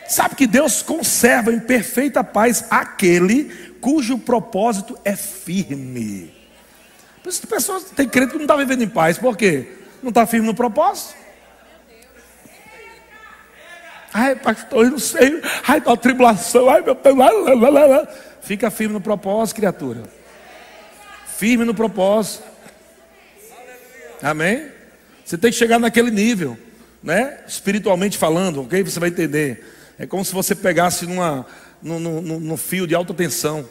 [0.09, 3.45] Sabe que Deus conserva em perfeita paz aquele
[3.81, 6.35] cujo propósito é firme.
[7.23, 9.69] Por isso pessoas têm crente que não está vivendo em paz, por quê?
[10.03, 11.18] Não está firme no propósito.
[14.19, 15.41] Ai, pastor, eu não sei.
[15.67, 16.69] Ai, da tribulação.
[16.69, 18.09] Ai, meu Deus.
[18.41, 20.03] Fica firme no propósito, criatura.
[21.37, 22.43] Firme no propósito.
[24.21, 24.73] Amém?
[25.25, 26.59] Você tem que chegar naquele nível,
[27.01, 27.39] né?
[27.47, 28.83] Espiritualmente falando, ok?
[28.83, 29.65] Você vai entender.
[29.97, 31.47] É como se você pegasse numa,
[31.81, 33.69] no, no fio de alta tensão.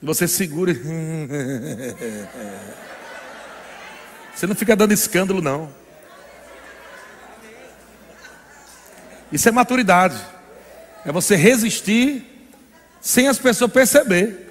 [0.00, 0.72] E você segura.
[4.34, 5.70] Você não fica dando escândalo, não.
[9.32, 10.16] Isso é maturidade.
[11.04, 12.24] É você resistir
[13.00, 14.50] sem as pessoas perceber.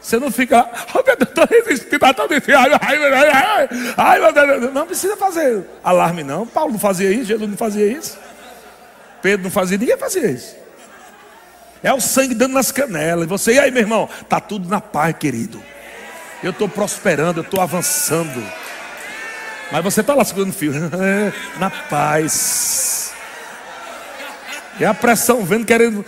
[0.00, 4.70] Você não fica, oh meu Deus, estou resistindo a todo esse ai, ai, ai, ai.
[4.72, 6.46] Não precisa fazer alarme, não.
[6.46, 8.18] Paulo não fazia isso, Jesus não fazia isso.
[9.20, 10.56] Pedro não fazia, ninguém fazia isso.
[11.82, 13.24] É o sangue dando nas canelas.
[13.24, 14.08] E você, e aí, meu irmão?
[14.28, 15.62] Tá tudo na paz, querido.
[16.42, 18.42] Eu estou prosperando, eu estou avançando.
[19.70, 20.72] Mas você está lá segurando fio.
[21.58, 23.12] na paz.
[24.80, 26.04] E a pressão vendo, querendo.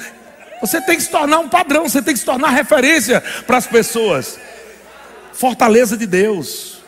[0.61, 3.67] Você tem que se tornar um padrão, você tem que se tornar referência para as
[3.67, 4.39] pessoas.
[5.33, 6.81] Fortaleza de Deus.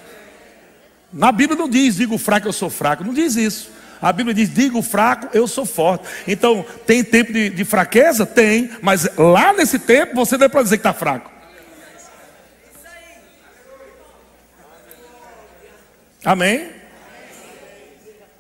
[1.12, 3.04] Na Bíblia não diz, digo fraco, eu sou fraco.
[3.04, 3.70] Não diz isso.
[4.00, 6.04] A Bíblia diz: digo fraco, eu sou forte.
[6.26, 8.26] Então, tem tempo de, de fraqueza?
[8.26, 11.30] Tem, mas lá nesse tempo você não é para dizer que está fraco.
[16.24, 16.70] Amém?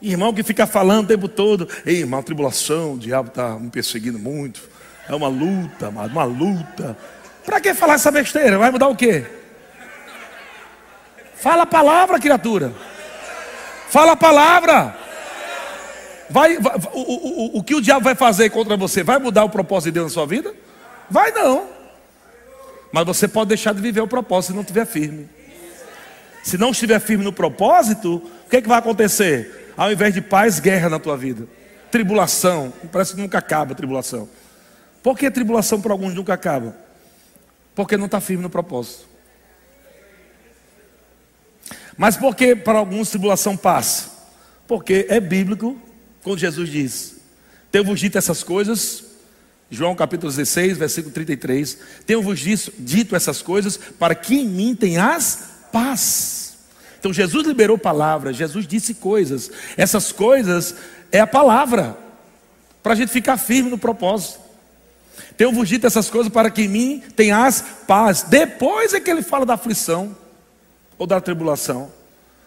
[0.00, 4.18] Irmão que fica falando o tempo todo, ei irmão, tribulação, o diabo está me perseguindo
[4.18, 4.60] muito.
[5.08, 6.96] É uma luta, uma luta.
[7.44, 8.58] Para que falar essa besteira?
[8.58, 9.24] Vai mudar o quê?
[11.34, 12.72] Fala a palavra, criatura.
[13.88, 14.96] Fala a palavra.
[16.30, 19.02] Vai, vai o, o, o que o diabo vai fazer contra você?
[19.02, 20.54] Vai mudar o propósito de Deus na sua vida?
[21.10, 21.68] Vai não.
[22.92, 25.28] Mas você pode deixar de viver o propósito se não estiver firme.
[26.42, 29.72] Se não estiver firme no propósito, o que, é que vai acontecer?
[29.76, 31.46] Ao invés de paz, guerra na tua vida.
[31.90, 32.72] Tribulação.
[32.90, 34.28] Parece que nunca acaba a tribulação.
[35.02, 36.76] Por que a tribulação para alguns nunca acaba?
[37.74, 39.06] Porque não está firme no propósito.
[41.96, 44.10] Mas por que para alguns tribulação passa?
[44.66, 45.80] Porque é bíblico
[46.22, 47.16] quando Jesus diz:
[47.70, 49.04] Tenho-vos dito essas coisas,
[49.70, 51.78] João capítulo 16, versículo 33.
[52.06, 56.56] Tenho-vos dito essas coisas para que em mim tenhas paz.
[57.00, 59.50] Então Jesus liberou palavras, Jesus disse coisas.
[59.76, 60.76] Essas coisas
[61.10, 61.96] é a palavra,
[62.82, 64.40] para a gente ficar firme no propósito.
[65.36, 68.22] Tenho-vos dito essas coisas para que em mim tenhas paz.
[68.22, 70.16] Depois é que ele fala da aflição
[70.96, 71.90] ou da tribulação.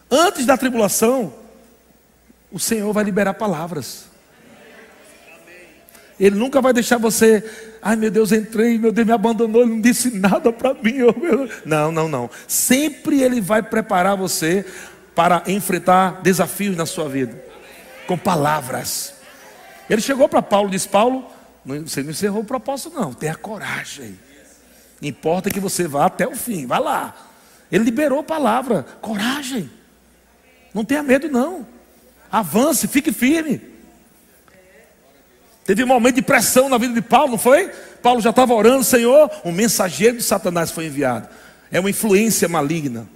[0.10, 1.34] Antes da tribulação,
[2.52, 4.06] o Senhor vai liberar palavras.
[6.20, 7.44] Ele nunca vai deixar você,
[7.82, 10.96] ai meu Deus, entrei, meu Deus me abandonou, ele não disse nada para mim.
[11.66, 12.30] Não, não, não.
[12.48, 14.66] Sempre Ele vai preparar você
[15.14, 17.44] para enfrentar desafios na sua vida,
[18.08, 19.16] com palavras.
[19.90, 21.26] Ele chegou para Paulo e disse: Paulo,
[21.66, 24.18] você não encerrou o propósito, não, tenha coragem.
[25.02, 27.16] Importa que você vá até o fim, vá lá.
[27.72, 29.70] Ele liberou a palavra, coragem.
[30.74, 31.66] Não tenha medo, não.
[32.32, 33.75] Avance, fique firme.
[35.66, 37.72] Teve um momento de pressão na vida de Paulo, não foi?
[38.02, 41.28] Paulo já estava orando, Senhor, um mensageiro de Satanás foi enviado.
[41.72, 43.08] É uma influência maligna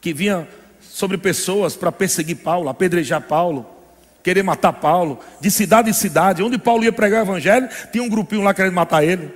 [0.00, 0.46] que vinha
[0.80, 3.66] sobre pessoas para perseguir Paulo, apedrejar Paulo,
[4.22, 6.44] querer matar Paulo, de cidade em cidade.
[6.44, 9.34] Onde Paulo ia pregar o evangelho, tinha um grupinho lá querendo matar ele.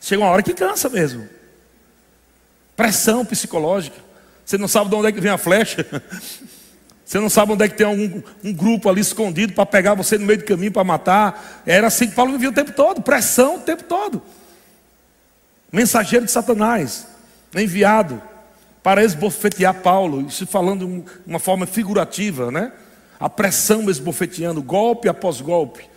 [0.00, 1.28] Chega uma hora que cansa mesmo.
[2.76, 3.96] Pressão psicológica.
[4.44, 5.86] Você não sabe de onde é que vem a flecha.
[7.06, 10.18] Você não sabe onde é que tem algum, um grupo ali escondido para pegar você
[10.18, 11.62] no meio do caminho para matar.
[11.64, 14.20] Era assim que Paulo vivia o tempo todo, pressão o tempo todo.
[15.70, 17.06] Mensageiro de Satanás,
[17.54, 18.20] enviado
[18.82, 22.72] para esbofetear Paulo, isso falando de uma forma figurativa, né?
[23.20, 25.88] A pressão esbofeteando, golpe após golpe.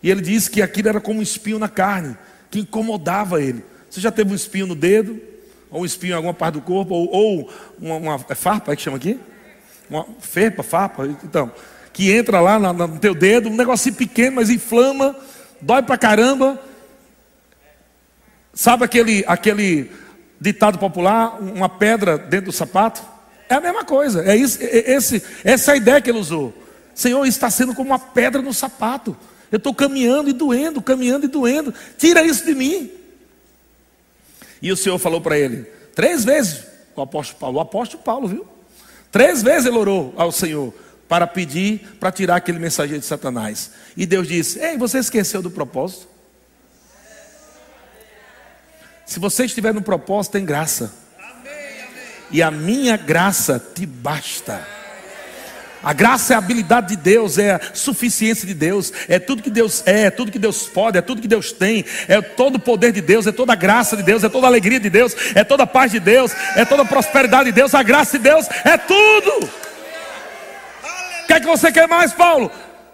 [0.00, 2.16] E ele diz que aquilo era como um espinho na carne,
[2.52, 3.64] que incomodava ele.
[3.90, 5.20] Você já teve um espinho no dedo?
[5.72, 6.94] Ou um espinho em alguma parte do corpo?
[6.94, 9.18] Ou, ou uma, uma é farpa, é que chama aqui?
[9.88, 11.52] Uma ferpa, farpa, então,
[11.92, 15.14] que entra lá no teu dedo, um negocinho pequeno, mas inflama,
[15.60, 16.58] dói pra caramba.
[18.54, 19.90] Sabe aquele, aquele
[20.40, 23.02] ditado popular, uma pedra dentro do sapato?
[23.48, 26.18] É a mesma coisa, é, isso, é, é esse, essa é a ideia que ele
[26.18, 26.54] usou.
[26.94, 29.16] Senhor, está sendo como uma pedra no sapato.
[29.50, 31.74] Eu estou caminhando e doendo, caminhando e doendo.
[31.98, 32.90] Tira isso de mim.
[34.62, 35.64] E o Senhor falou para ele,
[35.94, 36.64] três vezes,
[36.94, 38.46] o apóstolo Paulo, o apóstolo Paulo, viu?
[39.12, 40.74] Três vezes ele orou ao Senhor
[41.06, 43.72] para pedir para tirar aquele mensageiro de Satanás.
[43.94, 46.08] E Deus disse: Ei, você esqueceu do propósito?
[49.04, 50.94] Se você estiver no propósito, tem graça.
[52.30, 54.66] E a minha graça te basta.
[55.82, 59.50] A graça é a habilidade de Deus, é a suficiência de Deus, é tudo que
[59.50, 62.60] Deus é, é tudo que Deus pode, é tudo que Deus tem, é todo o
[62.60, 65.14] poder de Deus, é toda a graça de Deus, é toda a alegria de Deus,
[65.34, 68.22] é toda a paz de Deus, é toda a prosperidade de Deus, a graça de
[68.22, 69.50] Deus, é tudo.
[71.22, 72.50] O que é que você quer mais, Paulo?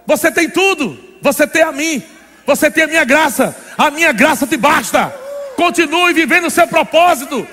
[0.07, 2.03] Você tem tudo, você tem a mim,
[2.47, 5.15] você tem a minha graça, a minha graça te basta.
[5.57, 7.47] Continue vivendo o seu propósito.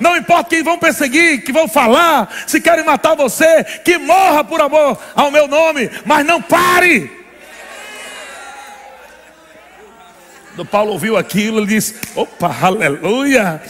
[0.00, 4.60] Não importa quem vão perseguir, que vão falar, se querem matar você, que morra por
[4.60, 7.10] amor ao meu nome, mas não pare.
[10.50, 13.62] Quando Paulo ouviu aquilo, ele disse: opa, aleluia.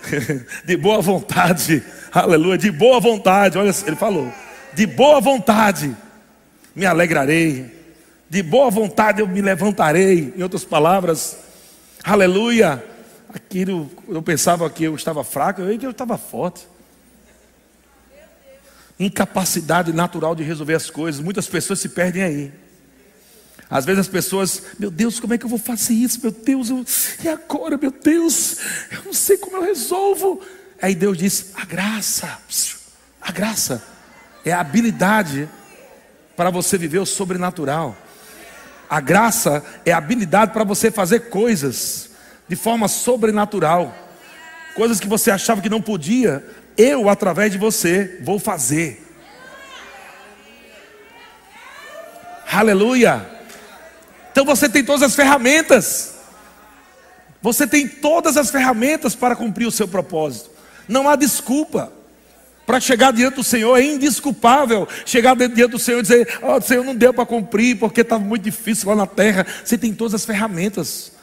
[0.64, 4.32] de boa vontade, aleluia, de boa vontade, olha, ele falou,
[4.72, 5.94] de boa vontade
[6.74, 7.70] me alegrarei,
[8.28, 11.36] de boa vontade eu me levantarei, em outras palavras,
[12.02, 12.82] aleluia.
[13.32, 16.66] Aquilo, eu pensava que eu estava fraco, eu veio que eu estava forte.
[18.98, 22.52] Incapacidade natural de resolver as coisas, muitas pessoas se perdem aí.
[23.70, 26.20] Às vezes as pessoas, meu Deus, como é que eu vou fazer isso?
[26.20, 26.84] Meu Deus, eu,
[27.22, 28.58] e agora, meu Deus,
[28.90, 30.42] eu não sei como eu resolvo.
[30.82, 32.38] Aí Deus diz: a graça,
[33.20, 33.80] a graça
[34.44, 35.48] é a habilidade
[36.36, 37.96] para você viver o sobrenatural.
[38.88, 42.09] A graça é a habilidade para você fazer coisas
[42.50, 43.94] de forma sobrenatural,
[44.74, 46.44] coisas que você achava que não podia,
[46.76, 49.06] eu, através de você, vou fazer.
[52.50, 53.24] Aleluia.
[54.32, 56.14] Então você tem todas as ferramentas.
[57.40, 60.50] Você tem todas as ferramentas para cumprir o seu propósito.
[60.88, 61.92] Não há desculpa.
[62.66, 64.88] Para chegar diante do Senhor é indisculpável.
[65.06, 68.42] Chegar diante do Senhor e dizer: oh, Senhor, não deu para cumprir porque estava muito
[68.42, 69.46] difícil lá na terra.
[69.64, 71.19] Você tem todas as ferramentas.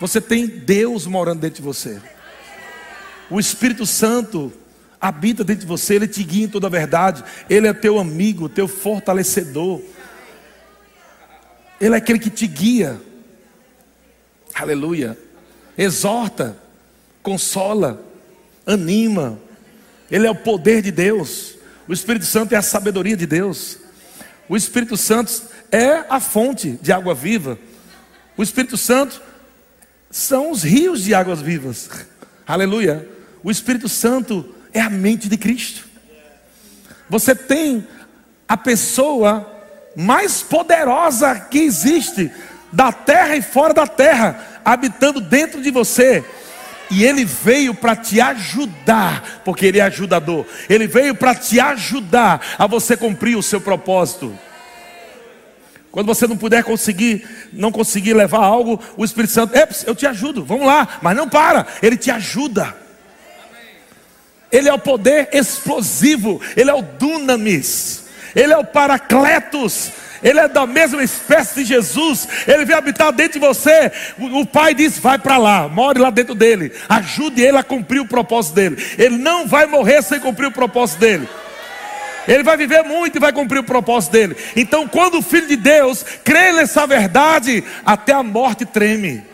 [0.00, 2.00] Você tem Deus morando dentro de você.
[3.30, 4.52] O Espírito Santo
[5.00, 7.22] habita dentro de você, ele te guia em toda a verdade.
[7.48, 9.80] Ele é teu amigo, teu fortalecedor.
[11.80, 13.00] Ele é aquele que te guia.
[14.54, 15.18] Aleluia.
[15.76, 16.56] Exorta,
[17.22, 18.02] consola,
[18.66, 19.38] anima.
[20.10, 21.54] Ele é o poder de Deus.
[21.86, 23.78] O Espírito Santo é a sabedoria de Deus.
[24.48, 27.58] O Espírito Santo é a fonte de água viva.
[28.36, 29.20] O Espírito Santo
[30.10, 31.90] são os rios de águas vivas.
[32.46, 33.08] Aleluia.
[33.42, 35.86] O Espírito Santo é a mente de Cristo.
[37.08, 37.86] Você tem
[38.48, 39.46] a pessoa
[39.94, 42.30] mais poderosa que existe,
[42.72, 46.24] da terra e fora da terra, habitando dentro de você.
[46.90, 50.46] E ele veio para te ajudar, porque ele é ajudador.
[50.68, 54.38] Ele veio para te ajudar a você cumprir o seu propósito.
[55.98, 59.52] Quando você não puder conseguir, não conseguir levar algo, o Espírito Santo,
[59.84, 62.72] eu te ajudo, vamos lá, mas não para, ele te ajuda.
[64.52, 68.04] Ele é o poder explosivo, ele é o dunamis.
[68.32, 69.90] Ele é o Paracletos,
[70.22, 73.90] ele é da mesma espécie de Jesus, ele vem habitar dentro de você.
[74.20, 78.06] O, pai diz: vai para lá, more lá dentro dele, ajude ele a cumprir o
[78.06, 78.80] propósito dele.
[78.96, 81.28] Ele não vai morrer sem cumprir o propósito dele.
[82.28, 84.36] Ele vai viver muito e vai cumprir o propósito dele.
[84.54, 89.24] Então, quando o filho de Deus crê nessa verdade, até a morte treme.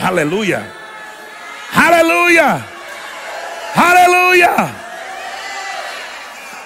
[0.00, 0.64] Aleluia!
[1.74, 2.64] Aleluia!
[3.74, 4.74] Aleluia!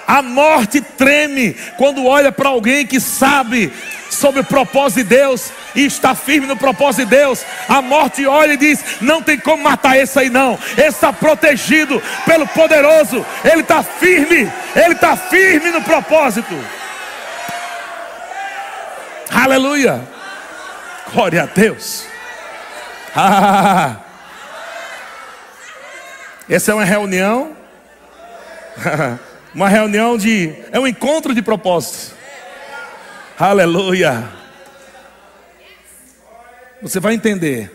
[0.05, 3.73] A morte treme quando olha para alguém que sabe
[4.13, 7.43] sobre o propósito de Deus e está firme no propósito de Deus.
[7.67, 10.57] A morte olha e diz: Não tem como matar esse aí, não.
[10.77, 13.25] Esse está protegido pelo poderoso.
[13.43, 16.53] Ele está firme, ele está firme no propósito.
[19.31, 20.07] Aleluia!
[21.11, 22.05] Glória a Deus.
[23.15, 23.97] Ah,
[26.49, 27.55] essa é uma reunião.
[29.53, 30.53] uma reunião de.
[30.71, 32.13] É um encontro de propósitos.
[33.37, 34.29] Aleluia.
[36.81, 37.71] Você vai entender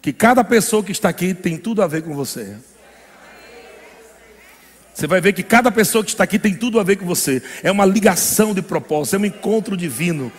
[0.00, 2.56] que cada pessoa que está aqui tem tudo a ver com você.
[4.94, 7.42] Você vai ver que cada pessoa que está aqui tem tudo a ver com você.
[7.62, 10.30] É uma ligação de propósito, é um encontro divino.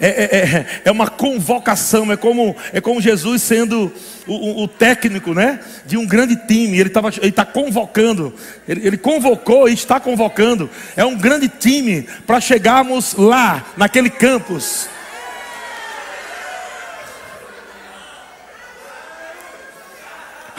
[0.00, 3.92] É, é, é, é, uma convocação, é como, é como Jesus sendo
[4.28, 6.78] o, o técnico né, de um grande time.
[6.78, 6.90] Ele
[7.22, 8.32] está convocando,
[8.68, 10.70] ele, ele convocou e está convocando.
[10.96, 14.88] É um grande time para chegarmos lá, naquele campus.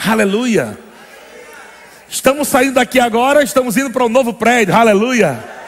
[0.06, 0.78] Aleluia.
[2.08, 4.74] Estamos saindo daqui agora, estamos indo para um novo prédio.
[4.74, 5.59] Aleluia.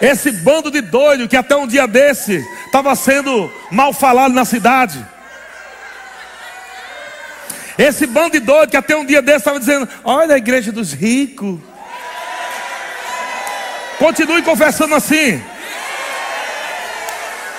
[0.00, 5.04] Esse bando de doido que até um dia desse estava sendo mal falado na cidade.
[7.76, 10.92] Esse bando de doido que até um dia desse estava dizendo: Olha a igreja dos
[10.92, 11.58] ricos.
[13.98, 15.42] Continue confessando assim.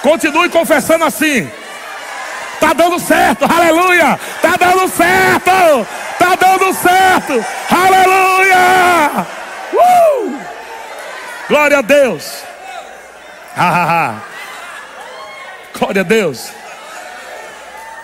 [0.01, 1.49] Continue confessando assim.
[2.59, 4.19] Tá dando certo, aleluia.
[4.41, 5.87] Tá dando certo.
[6.17, 9.38] Tá dando certo, aleluia.
[11.49, 12.43] Glória a Deus.
[15.77, 16.51] Glória a Deus.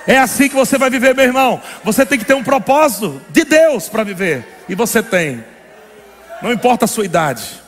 [0.08, 1.62] É assim que você vai viver, meu irmão.
[1.84, 4.44] Você tem que ter um propósito de Deus para viver.
[4.68, 5.46] E você tem.
[6.42, 7.62] Não importa a sua idade.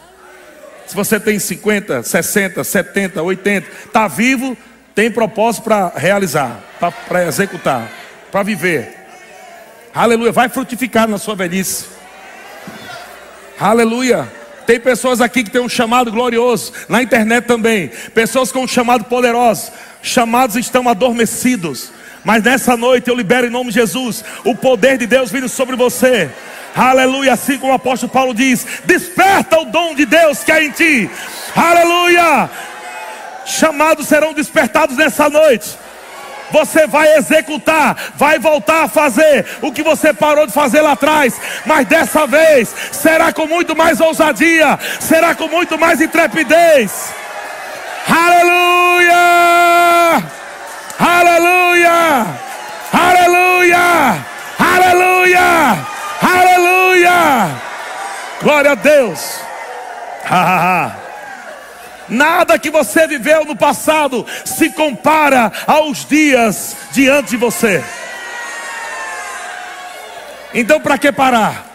[0.87, 4.57] Se você tem 50, 60, 70, 80, está vivo,
[4.95, 6.59] tem propósito para realizar.
[7.07, 7.87] para executar,
[8.31, 8.95] para viver.
[9.93, 11.85] Aleluia, vai frutificar na sua velhice.
[13.59, 14.27] Aleluia.
[14.67, 17.89] Tem pessoas aqui que têm um chamado glorioso, na internet também.
[18.13, 19.71] Pessoas com um chamado poderoso.
[20.03, 21.89] Chamados estão adormecidos.
[22.21, 25.77] Mas nessa noite eu libero em nome de Jesus o poder de Deus vindo sobre
[25.77, 26.29] você.
[26.75, 30.71] Aleluia, assim como o apóstolo Paulo diz: desperta o dom de Deus que há em
[30.71, 31.09] ti.
[31.55, 32.49] Aleluia.
[33.45, 35.77] Chamados serão despertados nessa noite.
[36.51, 41.39] Você vai executar, vai voltar a fazer o que você parou de fazer lá atrás,
[41.65, 47.13] mas dessa vez será com muito mais ousadia, será com muito mais intrepidez.
[48.07, 49.13] Aleluia!
[50.99, 52.25] Aleluia!
[52.93, 54.25] Aleluia!
[54.57, 55.77] Aleluia!
[56.21, 57.49] Aleluia!
[58.41, 59.41] Glória a Deus!
[62.09, 67.83] Nada que você viveu no passado se compara aos dias diante de você.
[70.53, 71.65] Então, para que parar?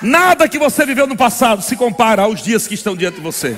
[0.00, 3.56] Nada que você viveu no passado se compara aos dias que estão diante de você.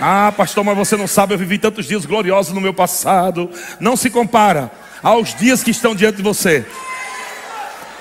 [0.00, 3.50] Ah, pastor, mas você não sabe, eu vivi tantos dias gloriosos no meu passado.
[3.78, 4.70] Não se compara
[5.02, 6.66] aos dias que estão diante de você.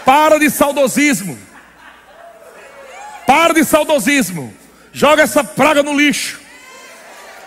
[0.05, 1.37] Para de saudosismo.
[3.27, 4.53] Para de saudosismo.
[4.91, 6.39] Joga essa praga no lixo.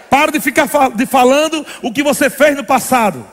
[0.09, 3.26] Para de ficar de falando o que você fez no passado.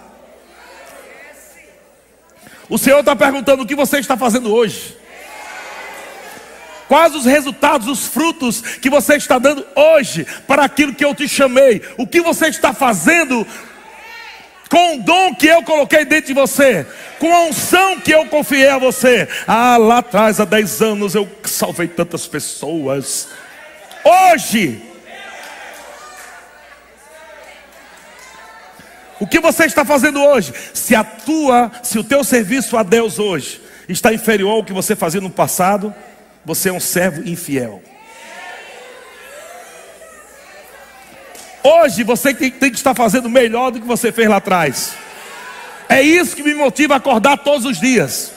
[2.69, 4.97] O Senhor está perguntando o que você está fazendo hoje.
[6.87, 11.27] Quais os resultados, os frutos que você está dando hoje para aquilo que eu te
[11.27, 11.83] chamei?
[11.97, 13.45] O que você está fazendo
[14.69, 16.87] com o dom que eu coloquei dentro de você,
[17.19, 19.27] com a unção que eu confiei a você?
[19.47, 23.27] Ah, lá atrás, há 10 anos, eu salvei tantas pessoas.
[24.03, 24.81] Hoje,
[29.19, 30.53] o que você está fazendo hoje?
[30.73, 34.95] Se a tua, se o teu serviço a Deus hoje está inferior ao que você
[34.95, 35.93] fazia no passado,
[36.45, 37.81] você é um servo infiel.
[41.61, 44.93] Hoje você tem, tem que estar fazendo melhor do que você fez lá atrás.
[45.89, 48.31] É isso que me motiva a acordar todos os dias.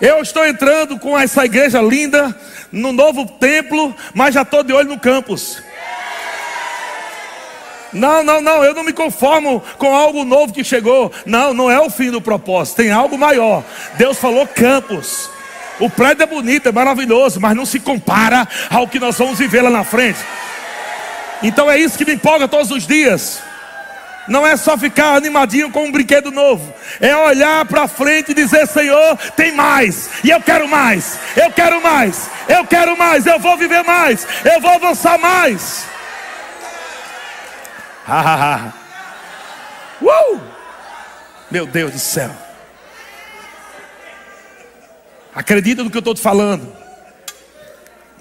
[0.00, 2.34] Eu estou entrando com essa igreja linda
[2.72, 5.62] no novo templo, mas já estou de olho no campus.
[7.92, 11.12] Não, não, não, eu não me conformo com algo novo que chegou.
[11.26, 13.64] Não, não é o fim do propósito, tem algo maior.
[13.96, 15.28] Deus falou campus.
[15.80, 19.62] O prédio é bonito, é maravilhoso, mas não se compara ao que nós vamos viver
[19.62, 20.18] lá na frente.
[21.42, 23.42] Então é isso que me empolga todos os dias.
[24.28, 28.66] Não é só ficar animadinho com um brinquedo novo, é olhar para frente e dizer:
[28.66, 33.56] Senhor, tem mais, e eu quero mais, eu quero mais, eu quero mais, eu vou
[33.56, 35.84] viver mais, eu vou avançar mais.
[40.02, 40.40] uh!
[41.50, 42.30] Meu Deus do céu.
[45.34, 46.72] Acredita no que eu estou te falando.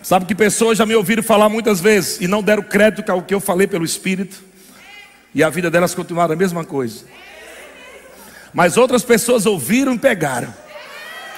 [0.02, 3.34] Sabe que pessoas já me ouviram falar muitas vezes e não deram crédito ao que
[3.34, 4.42] eu falei pelo Espírito,
[5.34, 7.06] e a vida delas continuaram a mesma coisa.
[8.54, 10.54] Mas outras pessoas ouviram e pegaram,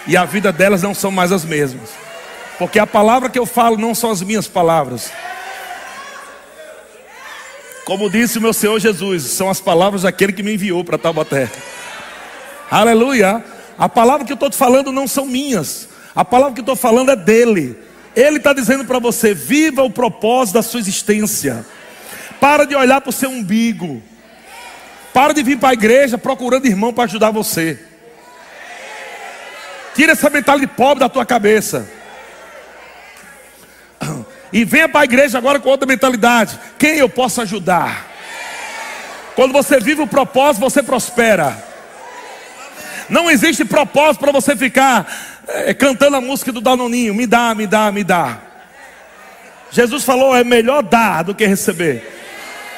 [0.07, 1.89] e a vida delas não são mais as mesmas,
[2.57, 5.11] porque a palavra que eu falo não são as minhas palavras.
[7.85, 11.49] Como disse o meu Senhor Jesus, são as palavras daquele que me enviou para Taubaté.
[12.69, 13.43] Aleluia.
[13.77, 15.89] A palavra que eu estou te falando não são minhas.
[16.15, 17.77] A palavra que eu estou falando é dele.
[18.15, 21.65] Ele está dizendo para você: viva o propósito da sua existência.
[22.41, 24.01] Para de olhar para o seu umbigo.
[25.13, 27.79] Para de vir para a igreja procurando irmão para ajudar você.
[29.93, 31.87] Tira essa mentalidade pobre da tua cabeça.
[34.51, 36.59] E venha para a igreja agora com outra mentalidade.
[36.79, 38.07] Quem eu posso ajudar?
[39.35, 41.63] Quando você vive o propósito, você prospera.
[43.07, 47.13] Não existe propósito para você ficar é, cantando a música do Danoninho.
[47.13, 48.39] Me dá, me dá, me dá.
[49.69, 52.20] Jesus falou: é melhor dar do que receber.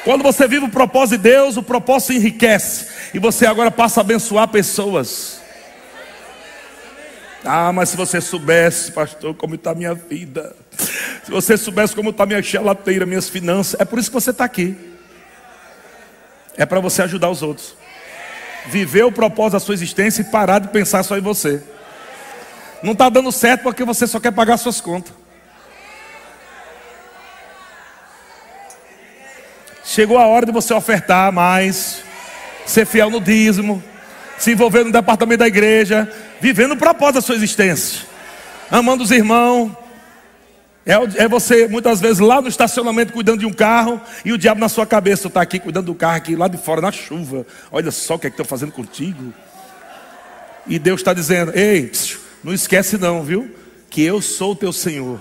[0.04, 2.86] Quando você vive o propósito de Deus, o propósito enriquece.
[3.12, 5.40] E você agora passa a abençoar pessoas.
[7.44, 10.54] Ah, mas se você soubesse, pastor, como está a minha vida.
[11.24, 13.80] Se você soubesse como está a minha chelateira, minhas finanças.
[13.80, 14.76] É por isso que você está aqui.
[16.56, 17.74] É para você ajudar os outros
[18.66, 21.62] viver o propósito da sua existência e parar de pensar só em você.
[22.82, 25.12] Não está dando certo porque você só quer pagar suas contas.
[29.84, 32.02] Chegou a hora de você ofertar mais,
[32.66, 33.82] ser fiel no dízimo,
[34.38, 36.10] se envolver no departamento da igreja,
[36.40, 38.02] vivendo o propósito da sua existência,
[38.70, 39.70] amando os irmãos,
[40.86, 44.60] É, é você, muitas vezes, lá no estacionamento cuidando de um carro e o diabo
[44.60, 47.46] na sua cabeça está aqui cuidando do carro, aqui lá de fora, na chuva.
[47.72, 49.32] Olha só o que é que estou fazendo contigo.
[50.66, 51.90] E Deus está dizendo: Ei,
[52.42, 53.50] não esquece não, viu?
[53.88, 55.18] Que eu sou o teu Senhor.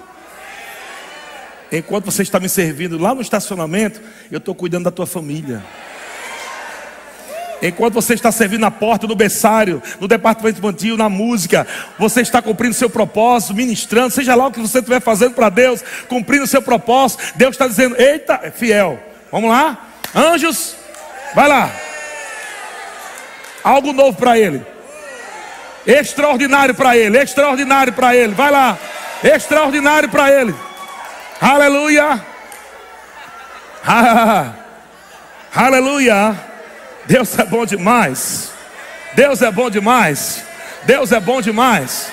[1.74, 4.00] Enquanto você está me servindo lá no estacionamento,
[4.32, 5.64] eu estou cuidando da tua família.
[7.64, 11.66] Enquanto você está servindo na porta, no berçário, no departamento infantil, na música,
[11.98, 15.84] você está cumprindo seu propósito, ministrando, seja lá o que você estiver fazendo para Deus,
[16.08, 17.24] cumprindo seu propósito.
[17.36, 19.02] Deus está dizendo: Eita, é fiel.
[19.32, 19.88] Vamos lá?
[20.14, 20.76] Anjos,
[21.34, 21.72] vai lá.
[23.64, 24.62] Algo novo para ele.
[25.88, 28.36] Extraordinário para ele, extraordinário para ele.
[28.36, 28.78] Vai lá.
[29.24, 30.54] Extraordinário para ele.
[31.44, 32.26] Aleluia.
[35.54, 36.40] Aleluia.
[37.06, 38.54] Deus é bom demais.
[39.14, 40.42] Deus é bom demais.
[40.86, 42.10] Deus é bom demais.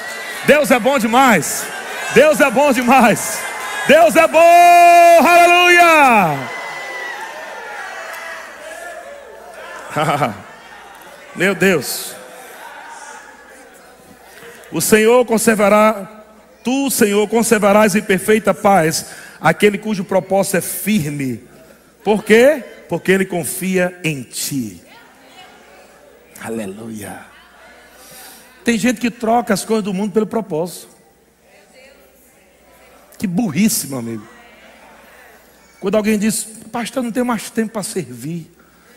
[0.46, 1.64] Deus é bom demais.
[2.12, 3.38] Deus é bom demais.
[3.86, 5.24] Deus é bom.
[5.24, 6.36] Aleluia.
[11.36, 12.16] Meu Deus.
[14.72, 16.19] O Senhor conservará,
[16.62, 19.06] tu, Senhor, conservarás em perfeita paz
[19.40, 21.42] aquele cujo propósito é firme.
[22.04, 22.62] Por quê?
[22.88, 24.82] Porque ele confia em ti.
[26.42, 27.24] Aleluia.
[28.64, 30.88] Tem gente que troca as coisas do mundo pelo propósito.
[33.18, 34.26] Que burrice, meu amigo.
[35.78, 38.50] Quando alguém diz, pastor, não tenho mais tempo para servir.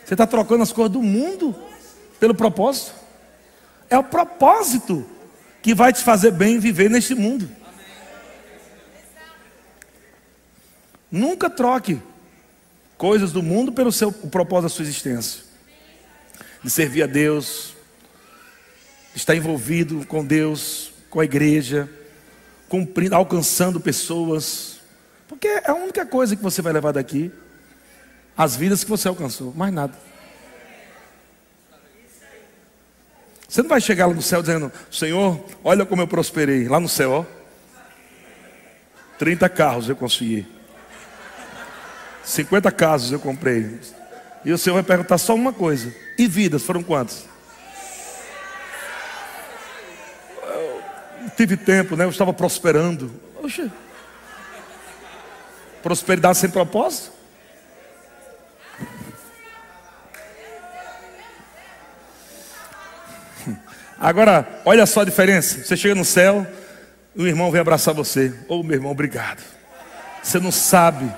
[0.04, 1.56] Você está trocando as coisas do mundo
[2.20, 2.94] pelo propósito.
[3.90, 5.06] É o propósito
[5.64, 7.50] que vai te fazer bem viver neste mundo.
[11.10, 12.02] Nunca troque
[12.98, 15.42] coisas do mundo pelo seu, o propósito da sua existência.
[16.62, 17.76] De servir a Deus,
[19.14, 21.90] de estar envolvido com Deus, com a igreja,
[22.68, 24.82] cumprindo, alcançando pessoas.
[25.30, 27.32] Porque é a única coisa que você vai levar daqui.
[28.36, 29.94] As vidas que você alcançou, mais nada.
[33.54, 36.68] Você não vai chegar lá no céu dizendo, Senhor, olha como eu prosperei.
[36.68, 37.26] Lá no céu, ó.
[39.20, 40.48] 30 carros eu consegui.
[42.24, 43.80] 50 casas eu comprei.
[44.44, 47.28] E o Senhor vai perguntar só uma coisa: e vidas foram quantas?
[51.38, 52.06] Tive tempo, né?
[52.06, 53.12] Eu estava prosperando.
[53.44, 53.72] Oxe.
[55.84, 57.13] Prosperidade sem propósito?
[64.04, 65.64] Agora, olha só a diferença.
[65.64, 66.46] Você chega no céu,
[67.16, 68.34] o irmão vem abraçar você.
[68.50, 69.42] Ô oh, meu irmão, obrigado.
[70.22, 71.10] Você não sabe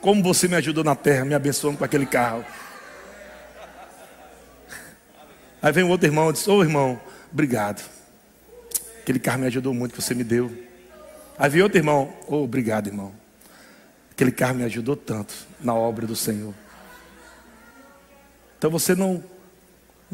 [0.00, 2.42] como você me ajudou na terra, me abençoando com aquele carro.
[5.60, 6.98] Aí vem o outro irmão e diz: Ô oh, irmão,
[7.30, 7.84] obrigado.
[9.02, 10.50] Aquele carro me ajudou muito que você me deu.
[11.38, 13.12] Aí vem outro irmão: Ô, oh, obrigado, irmão.
[14.12, 16.54] Aquele carro me ajudou tanto na obra do Senhor.
[18.56, 19.22] Então você não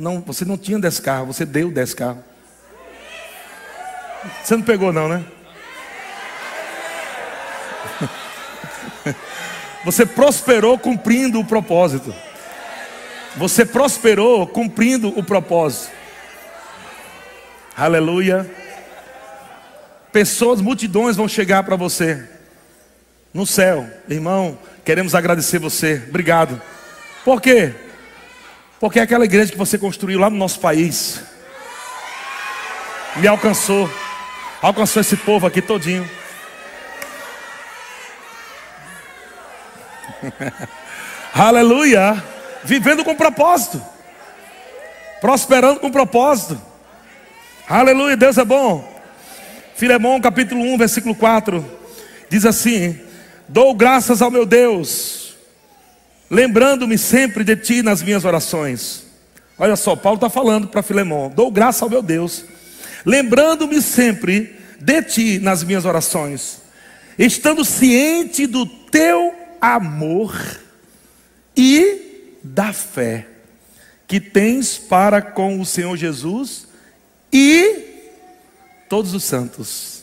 [0.00, 2.22] não, você não tinha 10 carros, você deu 10 carros.
[4.42, 5.24] Você não pegou, não, né?
[9.84, 12.14] Você prosperou cumprindo o propósito.
[13.36, 15.90] Você prosperou cumprindo o propósito.
[17.74, 18.50] Aleluia.
[20.12, 22.28] Pessoas, multidões vão chegar para você
[23.32, 23.88] no céu.
[24.06, 26.02] Irmão, queremos agradecer você.
[26.08, 26.60] Obrigado.
[27.24, 27.74] Por quê?
[28.80, 31.20] Porque é aquela igreja que você construiu lá no nosso país
[33.16, 33.90] me alcançou,
[34.62, 36.08] alcançou esse povo aqui todinho.
[41.34, 42.22] Aleluia!
[42.62, 43.82] Vivendo com propósito,
[45.20, 46.60] prosperando com propósito.
[47.68, 48.88] Aleluia, Deus é bom.
[49.74, 51.78] Filemão capítulo 1, versículo 4
[52.28, 53.00] diz assim:
[53.48, 55.29] Dou graças ao meu Deus
[56.30, 59.04] lembrando-me sempre de ti nas minhas orações.
[59.58, 62.44] Olha só, Paulo está falando para Filemão: dou graça ao meu Deus,
[63.04, 66.62] lembrando-me sempre de ti nas minhas orações,
[67.18, 70.34] estando ciente do teu amor
[71.56, 73.26] e da fé
[74.06, 76.66] que tens para com o Senhor Jesus
[77.32, 77.84] e
[78.88, 80.02] todos os santos.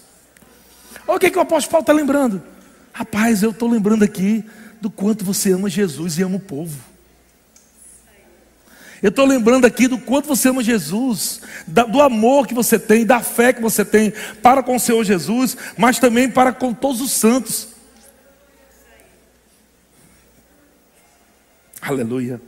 [1.06, 2.42] Olha o que, que o apóstolo Paulo está lembrando.
[2.94, 4.46] Rapaz, eu estou lembrando aqui
[4.82, 6.78] do quanto você ama Jesus e ama o povo.
[9.02, 13.20] Eu estou lembrando aqui do quanto você ama Jesus, do amor que você tem, da
[13.20, 14.12] fé que você tem
[14.42, 17.70] para com o Senhor Jesus, mas também para com todos os santos.
[21.80, 22.42] Aleluia.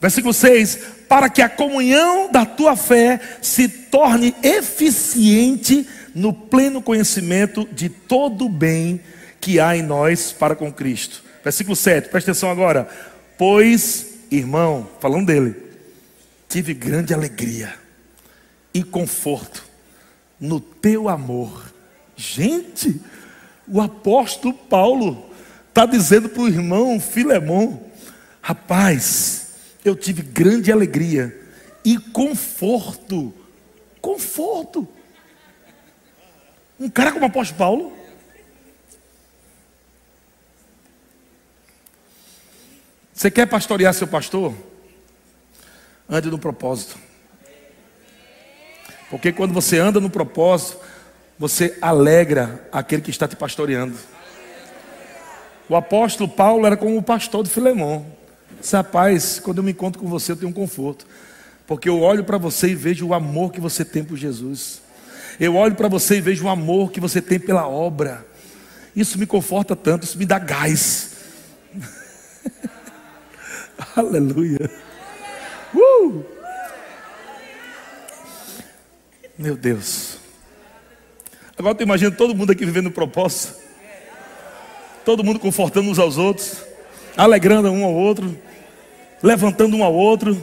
[0.00, 0.78] Versículo 6:
[1.08, 8.46] Para que a comunhão da tua fé se torne eficiente no pleno conhecimento de todo
[8.46, 9.00] o bem
[9.40, 11.22] que há em nós para com Cristo.
[11.42, 12.88] Versículo 7, presta atenção agora.
[13.36, 15.56] Pois, irmão, falando dele,
[16.48, 17.74] tive grande alegria
[18.72, 19.64] e conforto
[20.38, 21.72] no teu amor.
[22.16, 23.00] Gente,
[23.66, 25.30] o apóstolo Paulo
[25.68, 27.82] está dizendo para o irmão Filemão:
[28.40, 29.48] rapaz,
[29.84, 31.40] eu tive grande alegria
[31.84, 33.34] e conforto.
[34.00, 34.86] Conforto.
[36.78, 38.01] Um cara como o apóstolo Paulo.
[43.22, 44.52] Você quer pastorear seu pastor?
[46.10, 46.98] Ande no propósito.
[49.08, 50.80] Porque quando você anda no propósito,
[51.38, 53.96] você alegra aquele que está te pastoreando.
[55.68, 58.04] O apóstolo Paulo era como o pastor de Filemão.
[58.60, 61.06] Disse, rapaz, quando eu me encontro com você, eu tenho um conforto.
[61.64, 64.82] Porque eu olho para você e vejo o amor que você tem por Jesus.
[65.38, 68.26] Eu olho para você e vejo o amor que você tem pela obra.
[68.96, 71.12] Isso me conforta tanto, isso me dá gás.
[73.96, 74.70] Aleluia.
[75.74, 76.24] Uh!
[79.38, 80.18] Meu Deus.
[81.56, 83.60] Agora tu imagina todo mundo aqui vivendo propósito.
[85.04, 86.62] Todo mundo confortando uns aos outros,
[87.16, 88.36] alegrando um ao outro,
[89.22, 90.40] levantando um ao outro.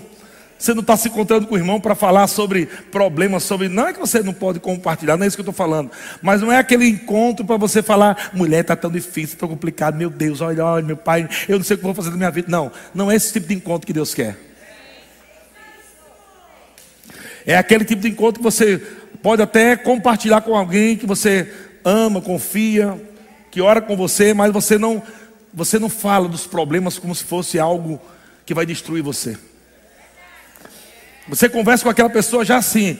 [0.60, 3.70] Você não está se encontrando com o irmão para falar sobre problemas, sobre.
[3.70, 5.90] Não é que você não pode compartilhar, não é isso que eu estou falando.
[6.22, 10.10] Mas não é aquele encontro para você falar, mulher, está tão difícil, tão complicado, meu
[10.10, 12.50] Deus, olha, olha, meu pai, eu não sei o que vou fazer na minha vida.
[12.52, 14.38] Não, não é esse tipo de encontro que Deus quer.
[17.46, 18.78] É aquele tipo de encontro que você
[19.24, 21.50] pode até compartilhar com alguém que você
[21.86, 23.00] ama, confia,
[23.50, 25.02] que ora com você, mas você não,
[25.54, 28.00] você não fala dos problemas como se fosse algo
[28.46, 29.38] que vai destruir você.
[31.30, 32.98] Você conversa com aquela pessoa já assim,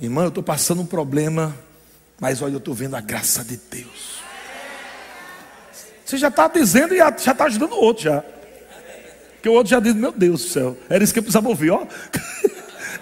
[0.00, 1.54] irmão, eu estou passando um problema,
[2.18, 4.22] mas olha, eu estou vendo a graça de Deus.
[6.02, 8.24] Você já está dizendo e já está ajudando o outro já.
[9.34, 11.70] Porque o outro já diz, meu Deus do céu, era isso que eu precisava ouvir,
[11.70, 11.86] ó.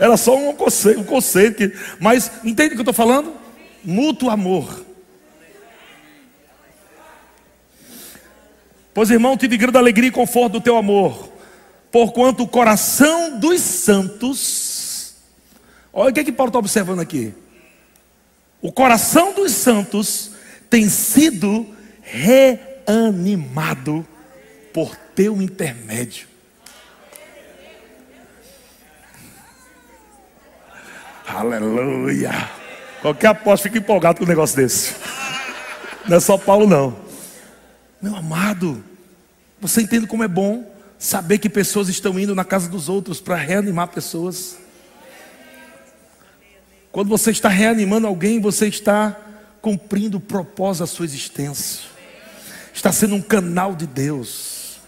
[0.01, 3.35] Era só um conceito, um conceito que, mas entende o que eu estou falando?
[3.85, 4.83] Mútuo amor.
[8.95, 11.30] Pois irmão, tive grande alegria e conforto do teu amor
[11.91, 15.15] porquanto o coração dos santos,
[15.93, 17.35] olha o que, é que Paulo está observando aqui.
[18.63, 20.33] O coração dos santos
[20.69, 21.67] tem sido
[22.03, 24.07] reanimado
[24.73, 26.29] por teu intermédio.
[31.27, 32.51] Aleluia.
[33.01, 34.95] Qualquer apóstolo fica empolgado com um negócio desse.
[36.07, 36.99] Não é só Paulo, não.
[38.03, 38.83] Meu amado,
[39.61, 40.70] você entende como é bom
[41.01, 44.59] Saber que pessoas estão indo na casa dos outros para reanimar pessoas.
[46.93, 49.19] Quando você está reanimando alguém, você está
[49.63, 51.89] cumprindo o propósito da sua existência.
[52.75, 54.79] Está sendo um canal de Deus,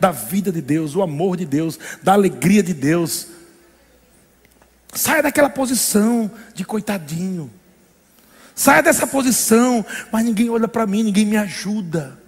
[0.00, 3.28] da vida de Deus, o amor de Deus, da alegria de Deus.
[4.92, 7.48] Saia daquela posição de coitadinho.
[8.52, 12.18] Saia dessa posição, mas ninguém olha para mim, ninguém me ajuda.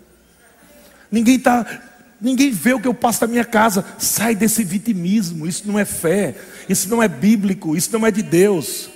[1.11, 1.94] Ninguém está
[2.25, 3.85] Ninguém vê o que eu passo na minha casa.
[3.99, 5.47] Sai desse vitimismo.
[5.47, 6.35] Isso não é fé.
[6.67, 7.77] Isso não é bíblico.
[7.77, 8.89] Isso não é de Deus.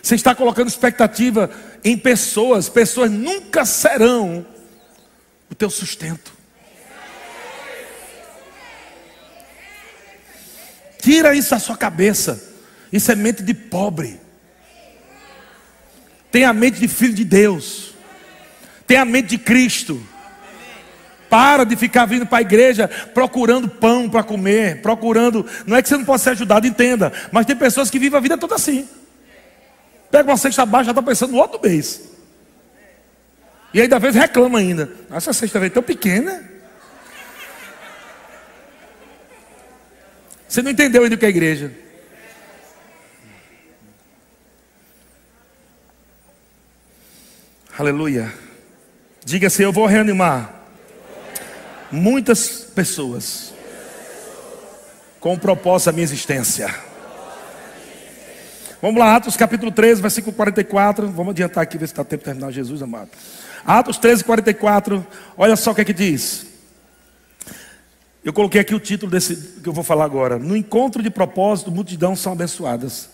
[0.00, 1.50] Você está colocando expectativa
[1.82, 2.68] em pessoas.
[2.68, 4.46] Pessoas nunca serão
[5.50, 6.32] o teu sustento.
[11.00, 12.40] Tira isso da sua cabeça.
[12.92, 14.20] Isso é mente de pobre.
[16.30, 17.94] Tem a mente de filho de Deus.
[18.86, 20.00] Tem a mente de Cristo.
[21.32, 25.46] Para de ficar vindo para a igreja procurando pão para comer, procurando.
[25.66, 27.10] Não é que você não possa ser ajudado, entenda.
[27.32, 28.86] Mas tem pessoas que vivem a vida toda assim.
[30.10, 32.02] Pega uma cesta baixa, já está pensando no outro mês.
[33.72, 34.92] E ainda vez reclama ainda.
[35.10, 36.44] Essa cesta veio tão pequena.
[40.46, 41.72] Você não entendeu ainda o que é igreja.
[47.78, 48.30] Aleluia.
[49.24, 50.61] Diga assim: Eu vou reanimar
[51.92, 53.52] muitas pessoas
[55.20, 56.74] com o propósito da minha existência.
[58.80, 61.06] Vamos lá, Atos capítulo 13, versículo 44.
[61.08, 62.50] Vamos adiantar aqui, ver se está tempo de terminar.
[62.50, 63.10] Jesus amado.
[63.64, 65.06] Atos 13, 44.
[65.36, 66.46] Olha só o que é que diz.
[68.24, 70.38] Eu coloquei aqui o título desse que eu vou falar agora.
[70.38, 73.08] No encontro de propósito, multidão são abençoadas.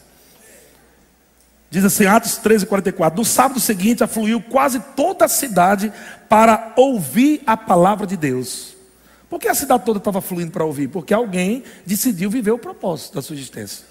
[1.71, 3.19] Diz assim, Atos 13, 44.
[3.19, 5.93] No sábado seguinte, afluiu quase toda a cidade
[6.29, 8.75] para ouvir a palavra de Deus.
[9.29, 10.89] Por que a cidade toda estava fluindo para ouvir?
[10.89, 13.85] Porque alguém decidiu viver o propósito da sua existência.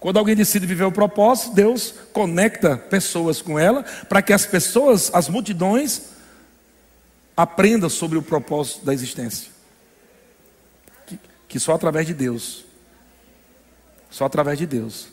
[0.00, 5.10] Quando alguém decide viver o propósito, Deus conecta pessoas com ela, para que as pessoas,
[5.14, 6.12] as multidões,
[7.36, 9.50] aprendam sobre o propósito da existência.
[11.06, 12.64] Que, que só através de Deus.
[14.10, 15.11] Só através de Deus.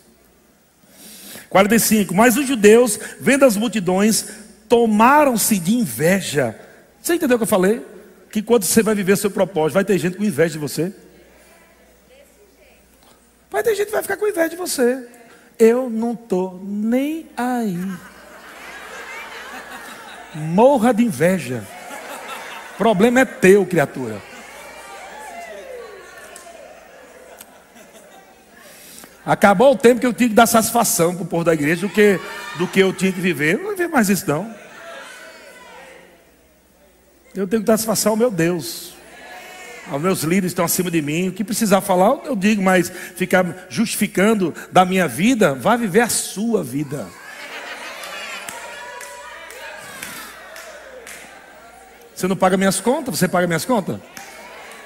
[1.49, 2.13] 45.
[2.13, 4.25] Mas os judeus, vendo as multidões,
[4.67, 6.59] tomaram-se de inveja.
[7.01, 7.85] Você entendeu o que eu falei?
[8.31, 10.93] Que quando você vai viver seu propósito, vai ter gente com inveja de você.
[13.49, 15.07] Vai ter gente que vai ficar com inveja de você.
[15.57, 17.77] Eu não estou nem aí.
[20.35, 21.63] Morra de inveja.
[22.75, 24.28] O problema é teu, criatura.
[29.25, 31.89] Acabou o tempo que eu tinha que dar satisfação para o povo da igreja do
[31.89, 32.19] que,
[32.57, 33.55] do que eu tinha que viver.
[33.55, 34.53] Eu não vou mais isso não.
[37.35, 38.93] Eu tenho que dar satisfação ao meu Deus.
[39.91, 41.29] Aos meus líderes estão acima de mim.
[41.29, 46.09] O que precisar falar, eu digo, mas ficar justificando da minha vida, vá viver a
[46.09, 47.07] sua vida.
[52.15, 53.17] Você não paga minhas contas?
[53.17, 53.99] Você paga minhas contas?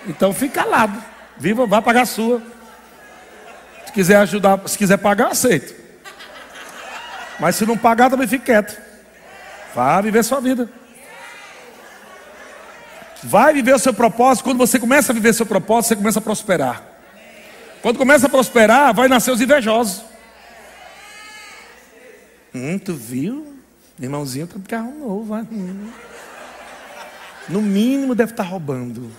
[0.07, 1.03] Então fica calado.
[1.37, 2.41] Viva, vá pagar a sua
[3.93, 5.73] quiser ajudar, se quiser pagar, aceito.
[7.39, 8.79] Mas se não pagar, também fique quieto.
[9.73, 10.69] Vá viver sua vida.
[13.23, 14.43] Vai viver o seu propósito.
[14.43, 16.83] Quando você começa a viver seu propósito, você começa a prosperar.
[17.81, 20.03] Quando começa a prosperar, vai nascer os invejosos.
[22.53, 23.55] Hum, tu viu?
[23.99, 25.35] Irmãozinho tá carro novo.
[25.35, 25.89] Hum.
[27.49, 29.11] No mínimo deve estar tá roubando.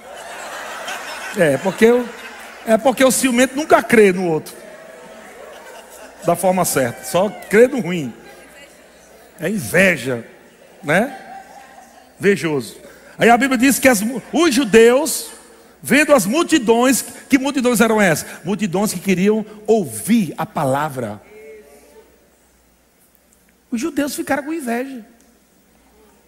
[1.37, 2.09] É, porque eu,
[2.67, 4.64] é porque o ciumento nunca crê no outro
[6.27, 8.13] da forma certa, só crê no ruim.
[9.41, 10.27] É inveja,
[10.83, 11.17] né?
[12.19, 12.77] Vejoso.
[13.19, 14.03] Aí a Bíblia diz que as,
[14.33, 15.31] os judeus,
[15.83, 18.45] vendo as multidões, que multidões eram essas?
[18.45, 21.21] Multidões que queriam ouvir a palavra.
[23.71, 25.05] Os judeus ficaram com inveja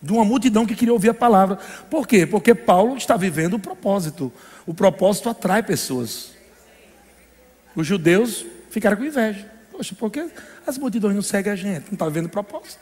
[0.03, 1.59] de uma multidão que queria ouvir a palavra.
[1.90, 2.26] Por quê?
[2.26, 4.32] Porque Paulo está vivendo o propósito.
[4.66, 6.32] O propósito atrai pessoas.
[7.74, 9.55] Os judeus ficaram com inveja.
[9.76, 10.26] Poxa, por que
[10.66, 11.84] as multidões não seguem a gente?
[11.88, 12.80] Não está vendo propósito.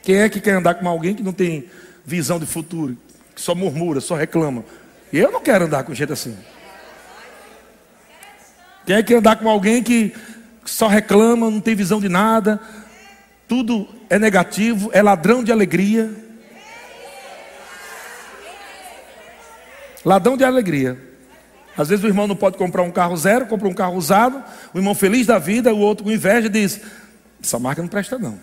[0.00, 1.68] Quem é que quer andar com alguém que não tem
[2.04, 2.96] visão de futuro,
[3.34, 4.64] que só murmura, só reclama?
[5.12, 6.38] Eu não quero andar com gente assim.
[8.86, 10.14] Quem é que quer andar com alguém que
[10.64, 12.60] só reclama, não tem visão de nada,
[13.48, 16.14] tudo é negativo, é ladrão de alegria?
[20.04, 21.05] Ladrão de alegria.
[21.76, 24.78] Às vezes o irmão não pode comprar um carro zero, compra um carro usado, o
[24.78, 26.80] irmão feliz da vida, o outro com inveja diz:
[27.42, 28.38] Essa marca não presta, não.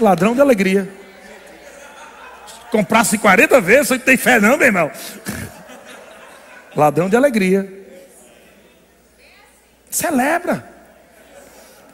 [0.00, 0.88] Ladrão de alegria.
[2.70, 4.90] Comprasse 40 vezes, você tem fé, não, meu irmão.
[6.74, 7.72] Ladrão de alegria.
[9.88, 10.68] Celebra.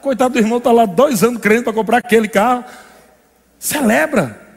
[0.01, 2.65] Coitado do irmão, está lá dois anos crendo para comprar aquele carro.
[3.59, 4.50] Celebra.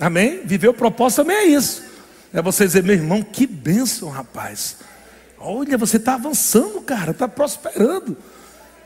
[0.00, 0.42] Amém?
[0.44, 1.82] Viver o propósito também é isso.
[2.32, 4.76] É você dizer, meu irmão, que bênção, rapaz.
[5.38, 8.16] Olha, você está avançando, cara, está prosperando.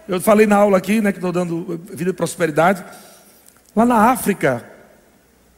[0.09, 2.85] Eu falei na aula aqui, né, que estou dando vida de prosperidade.
[3.75, 4.65] Lá na África,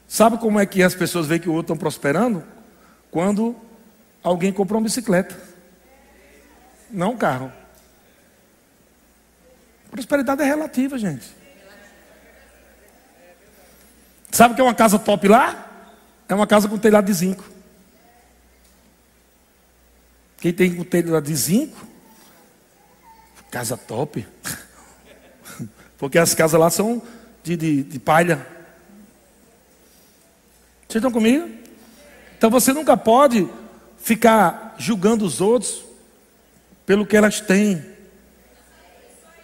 [0.06, 2.44] sabe como é que as pessoas veem que o outro estão prosperando?
[3.10, 3.56] Quando
[4.22, 5.36] alguém comprou uma bicicleta,
[6.90, 7.52] não um carro.
[9.90, 11.43] Prosperidade é relativa, gente.
[14.34, 15.64] Sabe o que é uma casa top lá?
[16.28, 17.44] É uma casa com telhado de zinco.
[20.38, 21.86] Quem tem com telhado de zinco,
[23.48, 24.26] casa top.
[25.96, 27.00] Porque as casas lá são
[27.44, 28.44] de, de, de palha.
[30.88, 31.48] Vocês estão comigo?
[32.36, 33.48] Então você nunca pode
[33.98, 35.84] ficar julgando os outros
[36.84, 37.86] pelo que elas têm.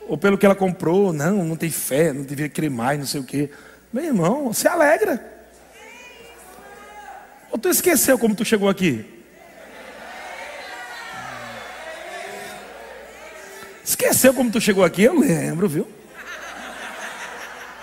[0.09, 1.13] Ou pelo que ela comprou.
[1.13, 3.51] Não, não tem fé, não devia querer mais, não sei o quê.
[3.93, 5.25] Meu irmão, se alegra.
[7.51, 9.05] Ou tu esqueceu como tu chegou aqui?
[13.85, 15.03] Esqueceu como tu chegou aqui?
[15.03, 15.89] Eu lembro, viu?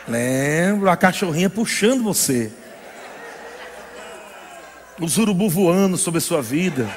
[0.08, 2.50] Lembro, a cachorrinha puxando você.
[5.00, 6.90] Os urubu voando sobre a sua vida.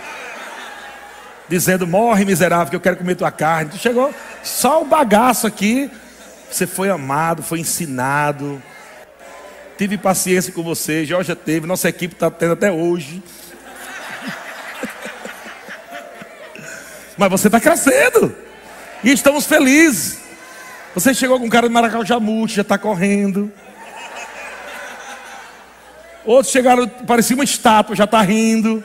[1.48, 3.72] Dizendo, morre miserável, que eu quero comer tua carne.
[3.72, 5.90] Tu chegou só o bagaço aqui.
[6.48, 8.62] Você foi amado, foi ensinado.
[9.80, 13.22] Tive paciência com você, Jorge teve, nossa equipe está tendo até hoje.
[17.16, 18.36] Mas você está crescendo.
[19.02, 20.20] E estamos felizes.
[20.94, 23.50] Você chegou com um cara de Maracau Jamute, já está correndo.
[26.26, 28.84] Outros chegaram, parecia uma estátua, já está rindo.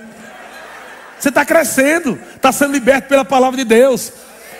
[1.19, 4.13] Você está crescendo, está sendo liberto pela palavra de Deus,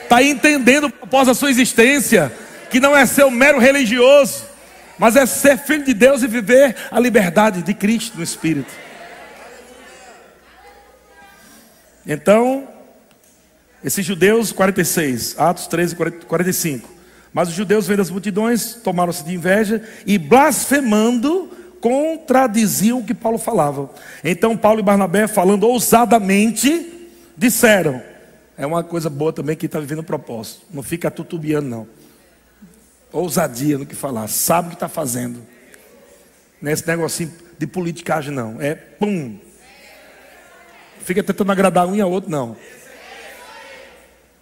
[0.04, 2.30] está entendendo após a sua existência,
[2.70, 4.54] que não é ser um mero religioso,
[4.98, 8.72] mas é ser filho de Deus e viver a liberdade de Cristo no Espírito.
[12.06, 12.68] Então,
[13.84, 15.96] esses judeus, 46, Atos 13,
[16.28, 16.89] 45.
[17.34, 23.38] Mas os judeus, vendo as multidões, tomaram-se de inveja e blasfemando, contradiziam o que Paulo
[23.38, 23.89] falava.
[24.24, 28.02] Então Paulo e Barnabé, falando ousadamente, disseram:
[28.58, 30.62] é uma coisa boa também que está vivendo o propósito.
[30.74, 31.88] Não fica tutubiando, não.
[33.16, 35.41] Ousadia no que falar, sabe o que está fazendo.
[36.61, 38.61] Não é negocinho de politicagem, não.
[38.61, 39.39] É pum.
[40.99, 42.57] Fica tentando agradar um e a outro, não.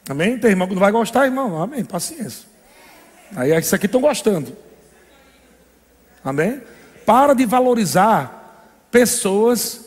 [0.09, 0.39] Amém?
[0.39, 1.61] Tem irmão que não vai gostar, irmão.
[1.61, 1.85] Amém.
[1.85, 2.47] Paciência.
[3.35, 4.57] Aí isso aqui estão gostando.
[6.23, 6.61] Amém?
[7.05, 9.85] Para de valorizar pessoas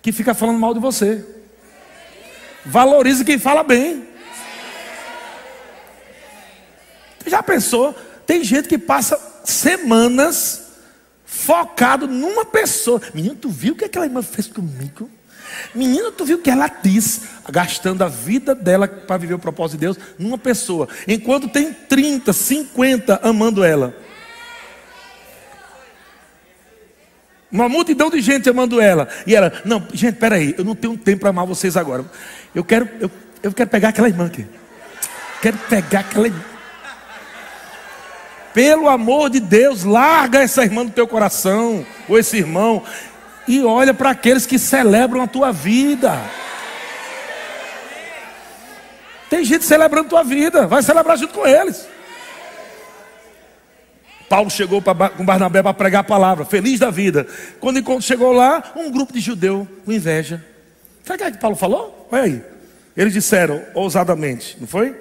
[0.00, 1.22] que ficam falando mal de você.
[2.64, 4.08] Valorize quem fala bem.
[7.26, 7.94] Já pensou?
[8.26, 10.62] Tem gente que passa semanas
[11.24, 13.00] focado numa pessoa.
[13.14, 15.10] Menino, tu viu o que aquela irmã fez comigo?
[15.74, 17.22] Menino, tu viu o que ela disse?
[17.50, 20.88] Gastando a vida dela para viver o propósito de Deus numa pessoa.
[21.06, 23.94] Enquanto tem 30, 50 amando ela.
[27.50, 29.08] Uma multidão de gente amando ela.
[29.26, 32.04] E ela, não, gente, peraí, eu não tenho tempo para amar vocês agora.
[32.54, 33.10] Eu quero, eu,
[33.42, 34.46] eu quero pegar aquela irmã aqui.
[35.42, 36.51] Quero pegar aquela irmã.
[38.54, 42.82] Pelo amor de Deus, larga essa irmã do teu coração, ou esse irmão,
[43.48, 46.20] e olha para aqueles que celebram a tua vida.
[49.30, 51.88] Tem gente celebrando a tua vida, vai celebrar junto com eles.
[54.28, 57.26] Paulo chegou com Barnabé para pregar a palavra, feliz da vida.
[57.60, 60.42] Quando chegou lá, um grupo de judeu com inveja.
[61.04, 62.08] Sabe o que, é que Paulo falou?
[62.10, 62.42] Olha aí.
[62.96, 64.94] Eles disseram ousadamente, não foi?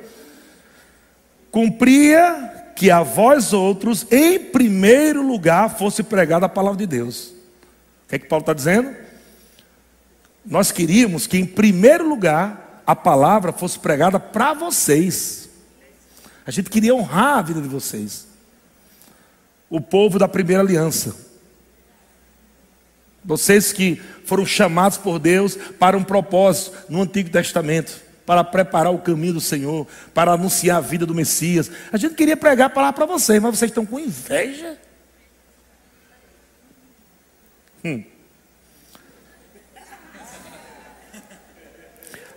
[1.51, 7.27] Cumpria que a vós outros, em primeiro lugar, fosse pregada a palavra de Deus.
[7.27, 8.91] O que é que Paulo está dizendo?
[10.43, 15.47] Nós queríamos que, em primeiro lugar, a palavra fosse pregada para vocês.
[16.43, 18.25] A gente queria honrar a vida de vocês
[19.69, 21.15] o povo da primeira aliança.
[23.23, 28.01] Vocês que foram chamados por Deus para um propósito no Antigo Testamento,
[28.31, 31.69] para preparar o caminho do Senhor, para anunciar a vida do Messias.
[31.91, 34.77] A gente queria pregar a palavra para vocês, mas vocês estão com inveja.
[37.83, 38.05] Hum.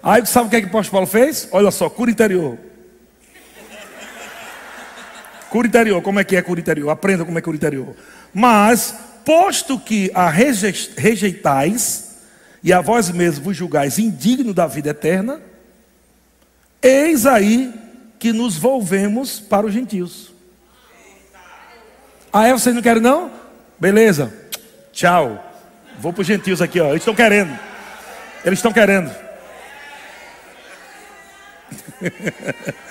[0.03, 1.47] Aí sabe o que, é que o apóstolo Paulo fez?
[1.53, 2.59] Olha só, cura interior.
[5.49, 6.90] Cura interior, como é que é cura interior?
[6.90, 7.95] Aprenda como é cura interior.
[8.34, 12.16] Mas, posto que a rejeitais,
[12.64, 15.53] e a vós mesmos vos julgais indigno da vida eterna,
[16.85, 17.72] eis aí
[18.18, 20.32] que nos volvemos para os gentios.
[22.32, 22.53] Ah, é?
[22.53, 23.30] Vocês não querem não?
[23.78, 24.32] Beleza.
[24.93, 25.53] Tchau.
[25.99, 26.91] Vou para os gentios aqui, ó.
[26.91, 27.59] Eles estão querendo.
[28.45, 29.11] Eles estão querendo.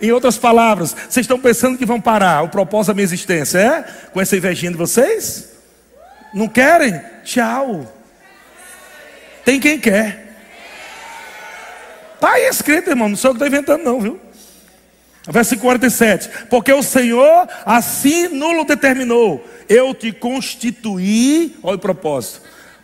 [0.00, 3.82] Em outras palavras, vocês estão pensando que vão parar o propósito da minha existência, é?
[4.12, 5.50] Com essa invejinha de vocês?
[6.32, 7.00] Não querem?
[7.24, 7.90] Tchau.
[9.44, 10.23] Tem quem quer.
[12.24, 13.10] Está aí escrito, irmão.
[13.10, 14.18] Não sou eu que estou inventando, não, viu?
[15.28, 22.40] Verso 47: Porque o Senhor assim nulo determinou, eu te constituí, olha o propósito,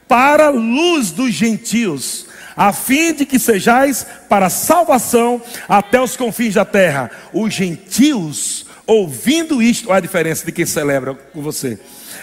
[0.07, 6.53] para a luz dos gentios, a fim de que sejais para salvação até os confins
[6.53, 7.11] da terra.
[7.33, 11.79] Os gentios, ouvindo isto, olha a diferença de quem celebra com você.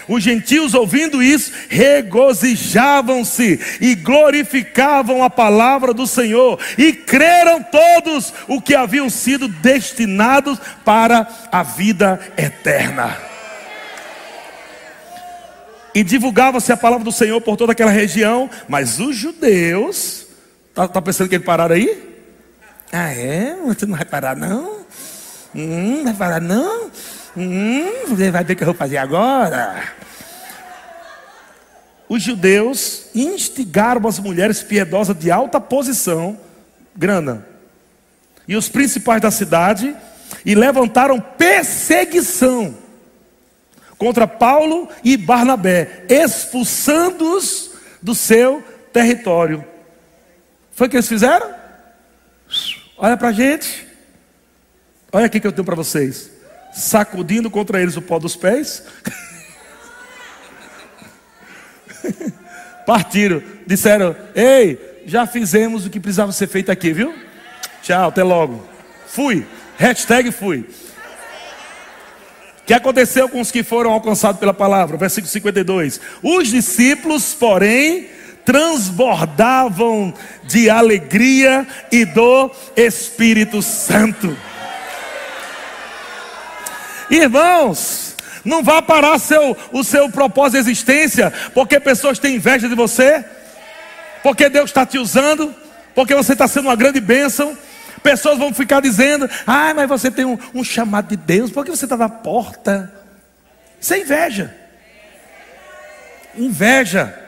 [0.08, 8.60] Os gentios, ouvindo isso, regozijavam-se e glorificavam a palavra do Senhor, e creram todos o
[8.60, 13.16] que haviam sido destinados para a vida eterna.
[15.94, 20.28] E divulgava-se a palavra do Senhor por toda aquela região, mas os judeus
[20.78, 22.20] Está tá pensando que ele pararam aí?
[22.92, 23.56] Ah, é?
[23.66, 24.82] Você não vai parar, não?
[25.52, 26.88] Hum, não vai parar, não?
[27.44, 29.92] Hum, você vai ver o que eu vou fazer agora.
[32.08, 36.38] Os judeus instigaram as mulheres piedosas de alta posição,
[36.96, 37.46] grana,
[38.46, 39.94] e os principais da cidade,
[40.44, 42.74] e levantaram perseguição
[43.98, 48.62] contra Paulo e Barnabé, expulsando-os do seu
[48.92, 49.64] território.
[50.72, 51.52] Foi o que eles fizeram?
[52.96, 53.86] Olha para a gente.
[55.12, 56.37] Olha aqui que eu tenho para vocês.
[56.72, 58.84] Sacudindo contra eles o pó dos pés.
[62.86, 63.42] Partiram.
[63.66, 67.14] Disseram: Ei, já fizemos o que precisava ser feito aqui, viu?
[67.82, 68.66] Tchau, até logo.
[69.06, 69.46] Fui.
[69.76, 70.58] Hashtag fui.
[72.60, 74.96] O que aconteceu com os que foram alcançados pela palavra?
[74.96, 76.00] Versículo 52.
[76.22, 78.08] Os discípulos, porém,
[78.44, 80.12] transbordavam
[80.44, 84.36] de alegria e do Espírito Santo.
[87.10, 92.74] Irmãos, não vá parar seu, o seu propósito de existência porque pessoas têm inveja de
[92.74, 93.24] você,
[94.22, 95.54] porque Deus está te usando,
[95.94, 97.56] porque você está sendo uma grande bênção.
[98.02, 101.84] Pessoas vão ficar dizendo: Ah, mas você tem um, um chamado de Deus, porque você
[101.84, 102.92] está na porta.
[103.80, 104.54] Isso é inveja.
[106.36, 107.24] Inveja.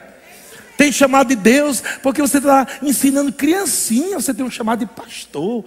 [0.77, 5.65] Tem chamado de Deus, porque você está ensinando criancinha, você tem um chamado de pastor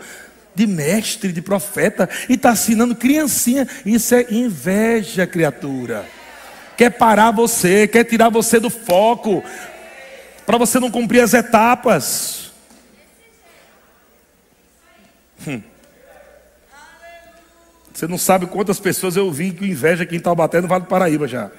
[0.54, 3.66] de mestre, de profeta, e está assinando criancinha.
[3.84, 6.04] Isso é inveja, criatura.
[6.76, 9.42] Quer parar você, quer tirar você do foco,
[10.46, 12.52] para você não cumprir as etapas.
[15.46, 15.62] Hum.
[17.92, 20.88] Você não sabe quantas pessoas eu vi com inveja aqui em Taubaté, no Vale do
[20.88, 21.50] Paraíba já.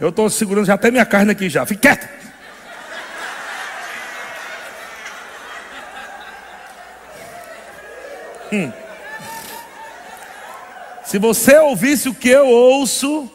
[0.00, 1.66] Eu estou segurando já até minha carne aqui já.
[1.66, 2.08] Fique quieto.
[8.56, 8.72] Hum.
[11.04, 13.30] Se você ouvisse o que eu ouço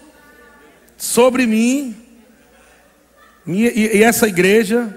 [0.97, 1.95] sobre mim
[3.47, 4.95] e, essa igreja,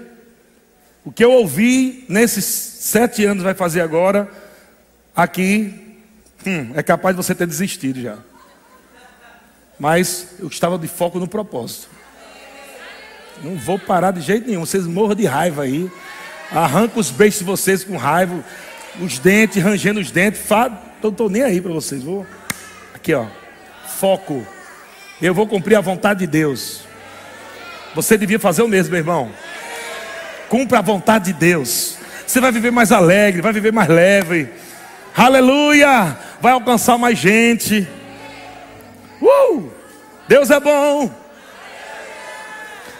[1.03, 4.29] o que eu ouvi nesses sete anos vai fazer agora,
[5.15, 5.73] aqui,
[6.45, 8.17] hum, é capaz de você ter desistido já.
[9.79, 11.89] Mas eu estava de foco no propósito.
[13.43, 14.65] Não vou parar de jeito nenhum.
[14.65, 15.91] Vocês morram de raiva aí.
[16.51, 18.43] Arranca os beijos de vocês com raiva
[18.99, 20.41] os dentes, rangendo os dentes.
[21.01, 22.03] Não estou nem aí para vocês.
[22.03, 22.25] Vou.
[22.93, 23.25] Aqui, ó.
[23.99, 24.45] Foco.
[25.21, 26.81] Eu vou cumprir a vontade de Deus.
[27.93, 29.31] Você devia fazer o mesmo, meu irmão.
[30.49, 31.97] Cumpra a vontade de Deus.
[32.27, 34.49] Você vai viver mais alegre, vai viver mais leve.
[35.15, 36.17] Aleluia!
[36.41, 37.87] Vai alcançar mais gente.
[39.21, 39.69] Uh!
[40.27, 41.09] Deus é bom.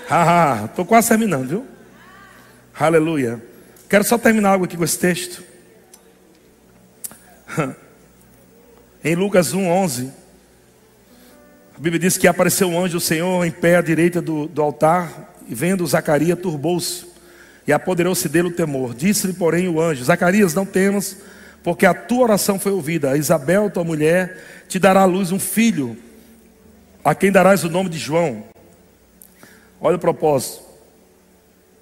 [0.08, 1.66] Haha, estou quase terminando, viu?
[2.80, 3.42] Aleluia.
[3.90, 5.44] Quero só terminar algo aqui com esse texto.
[9.04, 10.10] Em Lucas 1,11,
[11.76, 14.62] a Bíblia diz que apareceu um anjo do Senhor em pé à direita do, do
[14.62, 17.06] altar, e vendo Zacarias, turbou-se,
[17.68, 18.96] e apoderou-se dele o temor.
[18.96, 21.18] Disse-lhe, porém, o anjo: Zacarias, não temas,
[21.64, 23.12] porque a tua oração foi ouvida.
[23.12, 25.98] A Isabel, tua mulher, te dará à luz um filho,
[27.04, 28.44] a quem darás o nome de João.
[29.80, 30.64] Olha o propósito.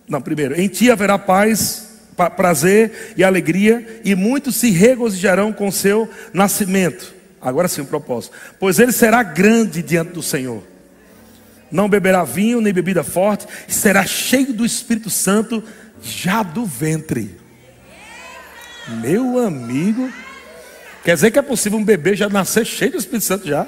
[0.07, 1.83] Não, primeiro, em ti haverá paz
[2.14, 7.14] prazer e alegria, e muitos se regozijarão com seu nascimento.
[7.41, 8.36] Agora sim, o propósito.
[8.59, 10.64] Pois ele será grande diante do Senhor.
[11.72, 15.64] Não beberá vinho nem bebida forte, será cheio do Espírito Santo
[16.01, 17.36] já do ventre.
[19.01, 20.11] Meu amigo,
[21.03, 23.68] quer dizer que é possível um bebê já nascer cheio do Espírito Santo já?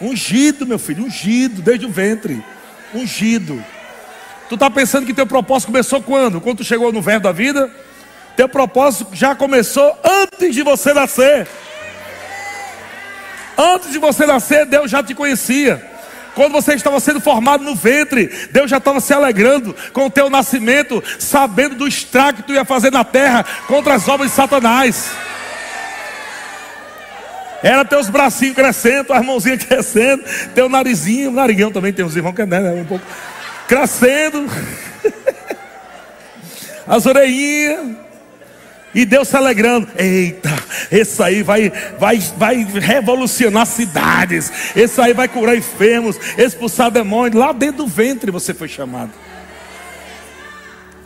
[0.00, 2.42] Ungido, meu filho, ungido desde o ventre.
[2.94, 3.62] Ungido.
[4.48, 6.40] Tu está pensando que teu propósito começou quando?
[6.40, 7.70] Quando tu chegou no verbo da vida?
[8.36, 11.46] Teu propósito já começou antes de você nascer.
[13.56, 15.92] Antes de você nascer, Deus já te conhecia.
[16.34, 20.28] Quando você estava sendo formado no ventre, Deus já estava se alegrando com o teu
[20.28, 25.10] nascimento, sabendo do estrago que tu ia fazer na terra contra as obras de Satanás.
[27.62, 30.22] Era teus bracinhos crescendo, as mãozinhas crescendo,
[30.54, 33.04] teu narizinho, narigão também tem uns irmãos que é né, um pouco
[33.66, 34.46] crescendo,
[36.86, 37.96] as orelhinhas,
[38.94, 39.88] e Deus se alegrando.
[39.98, 40.50] Eita,
[40.90, 44.52] esse aí vai, vai, vai revolucionar cidades.
[44.76, 47.34] Esse aí vai curar enfermos, expulsar demônios.
[47.34, 49.10] Lá dentro do ventre você foi chamado.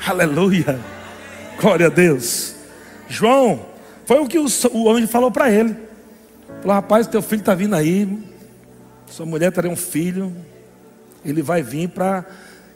[0.07, 0.79] Aleluia.
[1.59, 2.55] Glória a Deus.
[3.09, 3.67] João,
[4.05, 5.75] foi o que o, o anjo falou para ele.
[6.61, 8.07] Falou, rapaz, teu filho está vindo aí.
[9.07, 10.35] Sua mulher terá um filho.
[11.25, 12.25] Ele vai vir para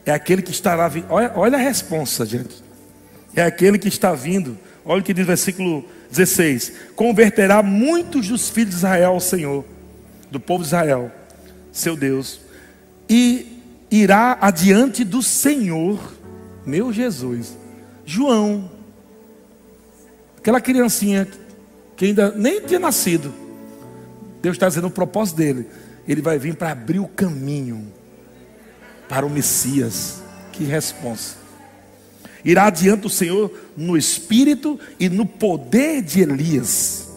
[0.05, 1.07] é aquele que estará vindo.
[1.09, 2.63] Olha, olha a resposta, gente.
[3.35, 4.57] É aquele que está vindo.
[4.85, 9.65] Olha o que diz o versículo 16: Converterá muitos dos filhos de Israel ao Senhor,
[10.29, 11.11] do povo de Israel,
[11.71, 12.41] seu Deus,
[13.09, 15.99] e irá adiante do Senhor,
[16.65, 17.57] meu Jesus.
[18.05, 18.69] João,
[20.37, 21.27] aquela criancinha
[21.95, 23.33] que ainda nem tinha nascido,
[24.41, 25.67] Deus está dizendo o propósito dele,
[26.05, 27.87] ele vai vir para abrir o caminho
[29.07, 30.21] para o Messias.
[30.51, 31.37] Que resposta.
[32.45, 37.09] Irá adiante do Senhor no espírito e no poder de Elias,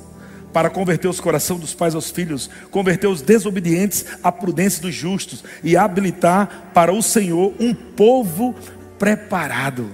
[0.53, 5.43] para converter os corações dos pais aos filhos, converter os desobedientes à prudência dos justos
[5.63, 8.55] e habilitar para o Senhor um povo
[8.99, 9.91] preparado.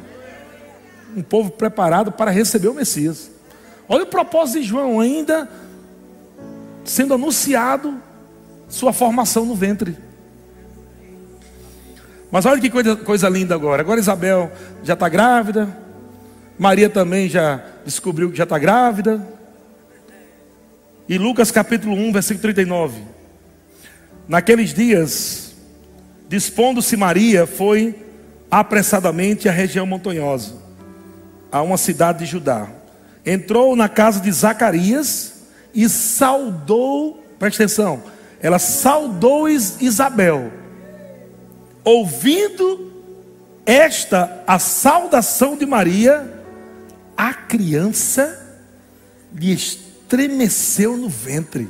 [1.16, 3.31] um povo preparado para receber o Messias.
[3.89, 5.48] Olha o propósito de João ainda
[6.85, 8.01] sendo anunciado
[8.69, 9.97] sua formação no ventre.
[12.33, 13.83] Mas olha que coisa, coisa linda agora.
[13.83, 14.51] Agora Isabel
[14.83, 15.69] já está grávida.
[16.59, 19.29] Maria também já descobriu que já está grávida.
[21.07, 23.03] E Lucas capítulo 1, versículo 39.
[24.27, 25.53] Naqueles dias,
[26.27, 27.95] dispondo-se Maria, foi
[28.51, 30.55] apressadamente à região montanhosa,
[31.51, 32.67] a uma cidade de Judá.
[33.27, 35.43] Entrou na casa de Zacarias
[35.75, 38.03] e saudou, presta atenção,
[38.41, 40.61] ela saudou Isabel.
[41.85, 42.93] Ouvindo
[43.67, 46.33] esta a saudação de Maria,
[47.17, 48.39] a criança
[49.35, 51.69] lhe estremeceu no ventre.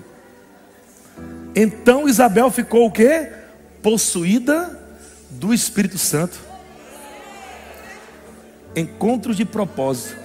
[1.55, 3.31] Então Isabel ficou o quê?
[3.83, 4.79] Possuída
[5.31, 6.39] do Espírito Santo.
[8.75, 10.17] Encontro de propósito.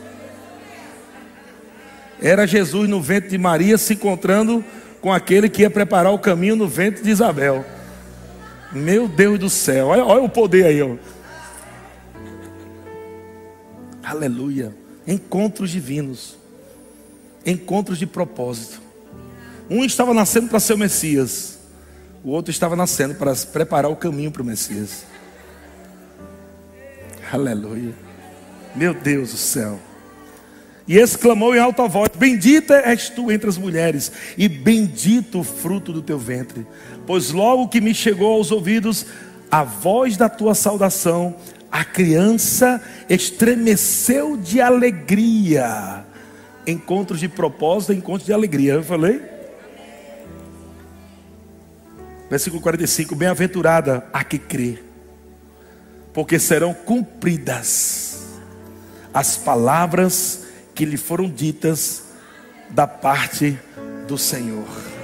[2.22, 4.64] Era Jesus no ventre de Maria se encontrando
[5.02, 7.64] com aquele que ia preparar o caminho no ventre de Isabel.
[8.72, 10.82] Meu Deus do céu, olha, olha o poder aí.
[10.82, 10.96] Ó.
[14.04, 14.74] Aleluia.
[15.06, 16.38] Encontros divinos,
[17.46, 18.82] encontros de propósito.
[19.70, 21.60] Um estava nascendo para ser o Messias,
[22.24, 25.06] o outro estava nascendo para preparar o caminho para o Messias.
[27.32, 27.94] Aleluia.
[28.76, 29.80] Meu Deus do céu.
[30.88, 35.92] E exclamou em alta voz: Bendita és tu entre as mulheres, e bendito o fruto
[35.92, 36.66] do teu ventre.
[37.08, 39.06] Pois logo que me chegou aos ouvidos
[39.50, 41.38] a voz da tua saudação,
[41.72, 46.06] a criança estremeceu de alegria.
[46.68, 48.74] Encontros de propósito, encontros de alegria.
[48.74, 49.22] Eu falei?
[52.30, 54.80] Versículo 45: Bem-aventurada a que crê,
[56.14, 58.28] porque serão cumpridas
[59.14, 62.04] as palavras que lhe foram ditas
[62.70, 63.58] da parte
[64.10, 64.97] do Senhor.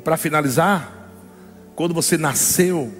[0.00, 1.10] Para finalizar,
[1.74, 2.92] quando você nasceu,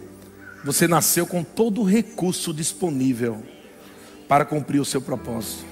[0.64, 3.43] você nasceu com todo o recurso disponível
[4.28, 5.64] para cumprir o seu propósito.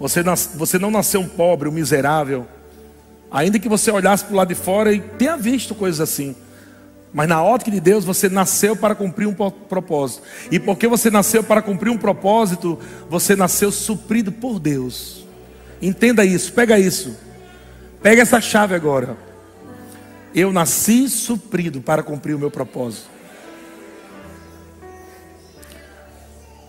[0.00, 2.46] Você, nas, você não nasceu um pobre, um miserável,
[3.30, 6.34] ainda que você olhasse para o lado de fora e tenha visto coisas assim.
[7.12, 10.24] Mas na ótica de Deus, você nasceu para cumprir um propósito.
[10.50, 12.76] E porque você nasceu para cumprir um propósito,
[13.08, 15.24] você nasceu suprido por Deus.
[15.80, 17.16] Entenda isso, pega isso.
[18.02, 19.16] Pega essa chave agora.
[20.34, 23.14] Eu nasci suprido para cumprir o meu propósito.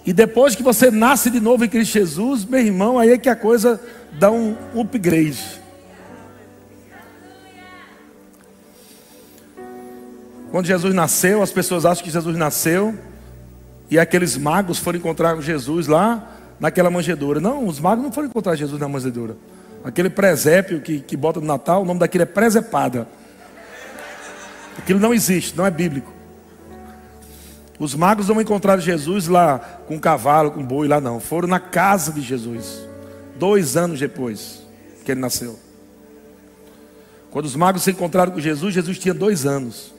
[0.06, 3.28] E depois que você nasce de novo em Cristo Jesus, meu irmão, aí é que
[3.28, 3.82] a coisa
[4.14, 5.62] dá um upgrade.
[10.52, 12.96] Quando Jesus nasceu, as pessoas acham que Jesus nasceu
[13.90, 17.40] e aqueles magos foram encontrar Jesus lá naquela manjedoura.
[17.40, 19.36] Não, os magos não foram encontrar Jesus na manjedoura.
[19.84, 23.08] Aquele presépio que, que bota no Natal, o nome daquilo é presepada.
[24.86, 26.14] Aquilo não existe, não é bíblico.
[27.80, 29.57] Os magos não encontraram Jesus lá
[29.88, 31.20] com cavalo, com boi, lá não.
[31.20, 32.88] Foram na casa de Jesus.
[33.36, 34.62] Dois anos depois
[35.03, 35.57] que ele nasceu.
[37.32, 39.91] Quando os magos se encontraram com Jesus, Jesus tinha dois anos.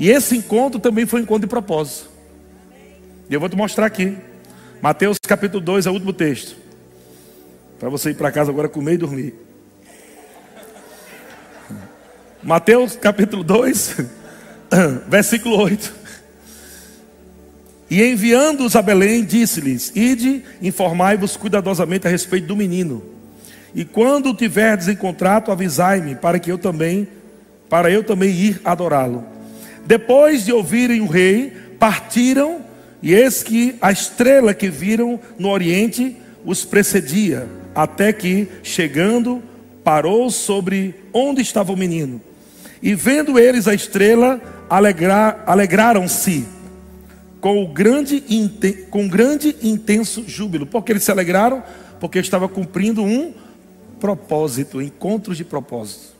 [0.00, 2.10] E esse encontro também foi um encontro de propósito.
[3.30, 4.18] E eu vou te mostrar aqui.
[4.82, 6.56] Mateus capítulo 2 é o último texto.
[7.78, 9.49] Para você ir para casa agora comer e dormir.
[12.42, 13.96] Mateus capítulo 2,
[15.08, 15.92] versículo 8.
[17.90, 23.02] E enviando-os a Belém, disse-lhes: Ide, informai-vos cuidadosamente a respeito do menino.
[23.74, 27.06] E quando o tiverdes encontrado, avisai-me, para que eu também,
[27.68, 29.22] para eu também ir adorá-lo.
[29.84, 32.60] Depois de ouvirem o rei, partiram,
[33.02, 39.42] e eis que a estrela que viram no oriente os precedia, até que, chegando,
[39.84, 42.29] parou sobre onde estava o menino.
[42.82, 46.46] E vendo eles a estrela, alegra, alegraram-se
[47.40, 48.22] com o grande,
[48.90, 50.66] com grande intenso júbilo.
[50.66, 51.62] Por que eles se alegraram?
[51.98, 53.34] Porque estava cumprindo um
[53.98, 56.14] propósito, encontros de propósito.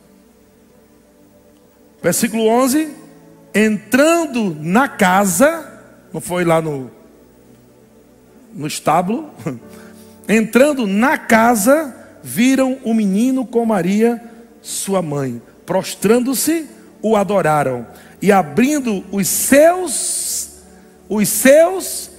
[2.01, 3.01] Versículo 11
[3.53, 5.81] entrando na casa,
[6.13, 6.89] não foi lá no,
[8.53, 9.29] no estábulo,
[10.27, 14.21] entrando na casa, viram o menino com Maria,
[14.61, 16.67] sua mãe, prostrando-se,
[17.01, 17.87] o adoraram
[18.21, 20.49] e abrindo os seus,
[21.07, 22.11] os seus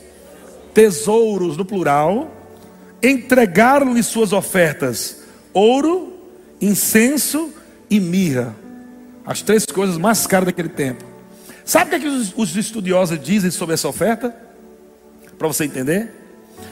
[0.72, 2.34] tesouros no plural,
[3.02, 5.18] entregaram-lhe suas ofertas:
[5.52, 6.18] ouro,
[6.62, 7.52] incenso
[7.90, 8.56] e mirra,
[9.26, 11.04] as três coisas mais caras daquele tempo.
[11.62, 14.34] Sabe o que, é que os, os estudiosos dizem sobre essa oferta?
[15.36, 16.10] Para você entender?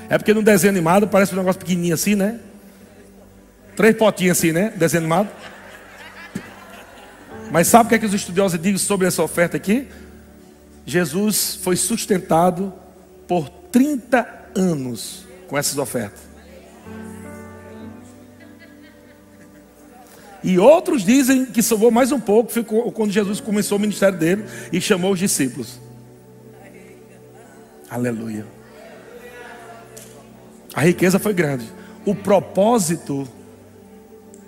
[0.08, 2.40] É porque no desenho animado parece um negócio pequenininho assim, né?
[3.76, 4.72] Três potinhos assim, né?
[4.74, 5.28] Desenho animado.
[7.50, 9.88] Mas sabe o que, é que os estudiosos dizem sobre essa oferta aqui?
[10.86, 12.72] Jesus foi sustentado
[13.26, 16.20] por 30 anos com essas ofertas.
[20.42, 24.44] E outros dizem que salvou mais um pouco, ficou quando Jesus começou o ministério dele
[24.72, 25.78] e chamou os discípulos.
[27.90, 28.46] Aleluia.
[30.72, 31.70] A riqueza foi grande.
[32.06, 33.28] O propósito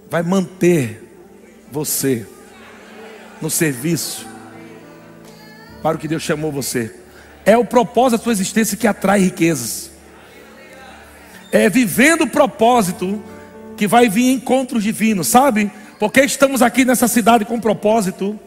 [0.09, 1.11] vai manter
[1.71, 2.27] você
[3.43, 4.27] no serviço
[5.83, 6.95] para o que Deus chamou você.
[7.45, 9.91] É o propósito da sua existência que atrai riquezas.
[11.51, 13.23] É vivendo o propósito
[13.77, 15.71] que vai vir encontros divinos, sabe?
[15.99, 18.39] Porque estamos aqui nessa cidade com propósito.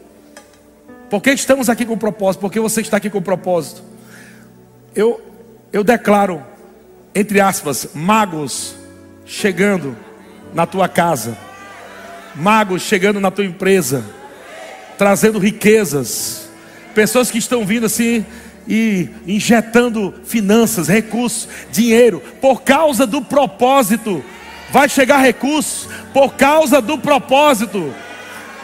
[1.10, 2.40] Porque estamos aqui com propósito?
[2.40, 3.82] Porque você está aqui com propósito.
[4.94, 5.20] Eu,
[5.72, 6.42] eu declaro,
[7.14, 8.74] entre aspas, magos
[9.26, 9.94] chegando
[10.54, 11.36] na tua casa,
[12.34, 14.02] magos chegando na tua empresa,
[14.98, 16.48] trazendo riquezas,
[16.94, 18.24] pessoas que estão vindo assim
[18.68, 24.24] e injetando finanças, recursos, dinheiro, por causa do propósito.
[24.70, 27.94] Vai chegar recursos por causa do propósito.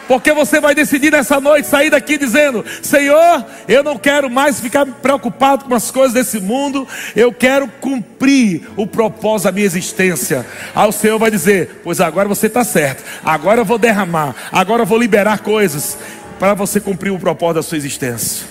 [0.07, 4.85] Porque você vai decidir nessa noite sair daqui dizendo: Senhor, eu não quero mais ficar
[4.85, 6.85] preocupado com as coisas desse mundo,
[7.15, 10.45] eu quero cumprir o propósito da minha existência.
[10.75, 14.81] Aí o Senhor vai dizer: Pois agora você está certo, agora eu vou derramar, agora
[14.81, 15.97] eu vou liberar coisas
[16.43, 18.45] para você cumprir o propósito da sua existência.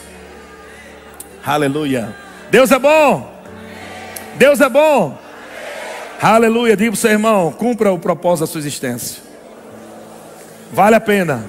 [1.45, 2.17] Aleluia.
[2.51, 3.31] Deus é bom.
[4.37, 5.19] Deus é bom.
[6.19, 6.75] Aleluia.
[6.75, 9.23] Diga para o seu irmão: cumpra o propósito da sua existência.
[10.73, 11.45] Vale a pena.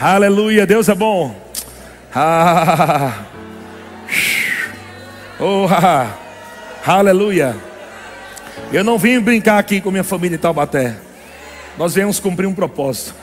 [0.00, 1.38] Aleluia, Deus é bom.
[2.14, 3.24] Ah.
[5.38, 6.14] Oh, ah.
[6.86, 7.54] Aleluia.
[8.72, 10.96] Eu não vim brincar aqui com minha família em Taubaté.
[11.76, 13.14] Nós viemos cumprir um propósito.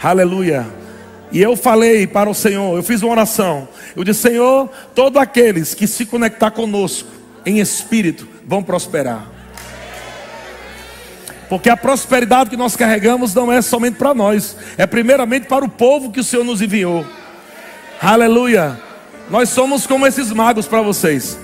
[0.00, 0.85] Aleluia.
[1.32, 3.68] E eu falei para o Senhor, eu fiz uma oração.
[3.94, 7.08] Eu disse: Senhor, todos aqueles que se conectar conosco
[7.44, 9.26] em espírito vão prosperar.
[11.48, 15.68] Porque a prosperidade que nós carregamos não é somente para nós, é primeiramente para o
[15.68, 17.06] povo que o Senhor nos enviou.
[18.00, 18.80] Aleluia.
[19.30, 21.38] Nós somos como esses magos para vocês.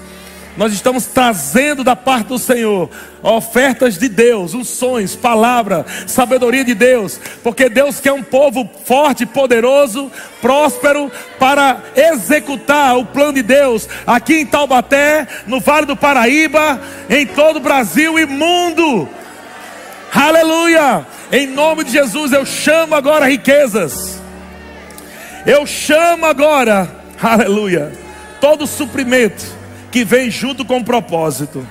[0.54, 2.90] Nós estamos trazendo da parte do Senhor
[3.22, 10.12] ofertas de Deus, unções, palavra, sabedoria de Deus, porque Deus quer um povo forte, poderoso,
[10.42, 17.24] próspero para executar o plano de Deus aqui em Taubaté, no Vale do Paraíba, em
[17.24, 19.08] todo o Brasil e mundo.
[20.12, 21.06] Aleluia!
[21.32, 24.20] Em nome de Jesus eu chamo agora riquezas.
[25.46, 27.90] Eu chamo agora, aleluia,
[28.38, 29.61] todo suprimento
[29.92, 31.64] que vem junto com o propósito.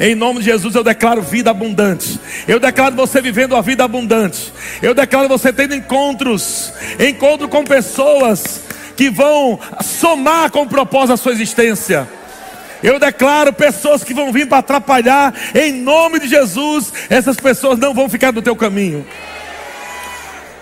[0.00, 2.18] Em nome de Jesus eu declaro vida abundante.
[2.48, 4.52] Eu declaro você vivendo a vida abundante.
[4.82, 8.62] Eu declaro você tendo encontros, encontro com pessoas
[8.96, 12.08] que vão somar com o propósito da sua existência.
[12.82, 17.94] Eu declaro pessoas que vão vir para atrapalhar, em nome de Jesus, essas pessoas não
[17.94, 19.06] vão ficar no teu caminho.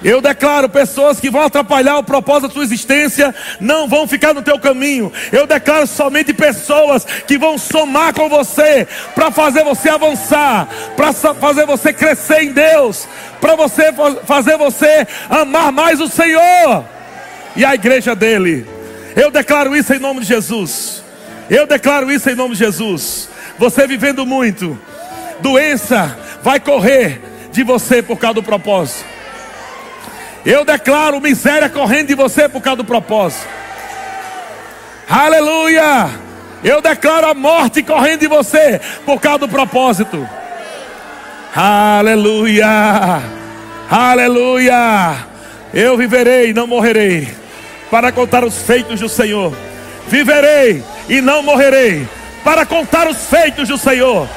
[0.02, 4.42] Eu declaro pessoas que vão atrapalhar o propósito da tua existência, não vão ficar no
[4.42, 5.12] teu caminho.
[5.32, 11.64] Eu declaro somente pessoas que vão somar com você para fazer você avançar, para fazer
[11.64, 13.08] você crescer em Deus,
[13.40, 13.92] para você
[14.26, 16.84] fazer você amar mais o Senhor
[17.56, 18.66] e a igreja dele.
[19.16, 21.02] Eu declaro isso em nome de Jesus.
[21.48, 23.28] Eu declaro isso em nome de Jesus.
[23.58, 24.78] Você vivendo muito,
[25.40, 27.20] doença vai correr
[27.52, 29.13] de você por causa do propósito.
[30.44, 33.46] Eu declaro miséria correndo de você por causa do propósito.
[35.08, 36.10] Aleluia!
[36.62, 40.28] Eu declaro a morte correndo de você por causa do propósito.
[41.54, 43.22] Aleluia!
[43.90, 45.16] Aleluia!
[45.72, 47.28] Eu viverei, não morrerei,
[47.90, 49.52] para contar os feitos do Senhor.
[50.08, 52.06] Viverei e não morrerei,
[52.44, 54.28] para contar os feitos do Senhor.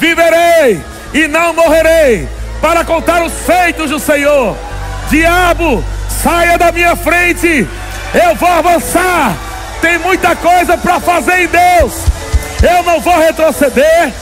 [0.00, 0.80] Viverei
[1.12, 2.28] e não morrerei,
[2.60, 4.56] para contar os feitos do Senhor.
[5.08, 7.68] Diabo, saia da minha frente,
[8.14, 9.34] eu vou avançar.
[9.80, 11.92] Tem muita coisa para fazer em Deus.
[12.62, 14.12] Eu não vou retroceder,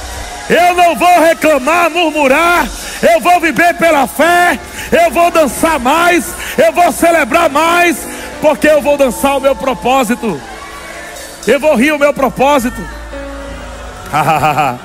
[0.50, 2.66] eu não vou reclamar, murmurar.
[3.02, 4.58] Eu vou viver pela fé,
[4.90, 7.96] eu vou dançar mais, eu vou celebrar mais,
[8.40, 10.40] porque eu vou dançar o meu propósito.
[11.46, 12.80] Eu vou rir o meu propósito.
[14.14, 14.76] Ah,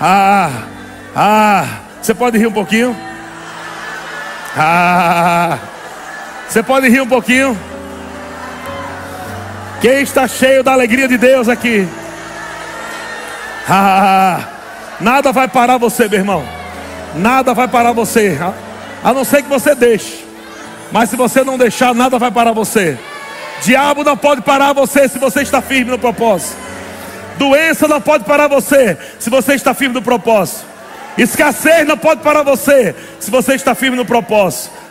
[0.00, 0.50] ah,
[1.14, 1.66] ah,
[2.02, 2.96] Você pode rir um pouquinho?
[4.56, 5.58] Ah,
[6.48, 7.58] você pode rir um pouquinho?
[9.80, 11.88] Quem está cheio da alegria de Deus aqui?
[13.68, 14.40] Ah,
[15.00, 16.44] nada vai parar você, meu irmão.
[17.16, 18.38] Nada vai parar você.
[19.02, 20.24] A não ser que você deixe.
[20.92, 22.98] Mas se você não deixar, nada vai parar você.
[23.62, 26.56] Diabo não pode parar você se você está firme no propósito.
[27.38, 30.73] Doença não pode parar você se você está firme no propósito.
[31.16, 34.83] Escassez não pode parar você se você está firme no propósito.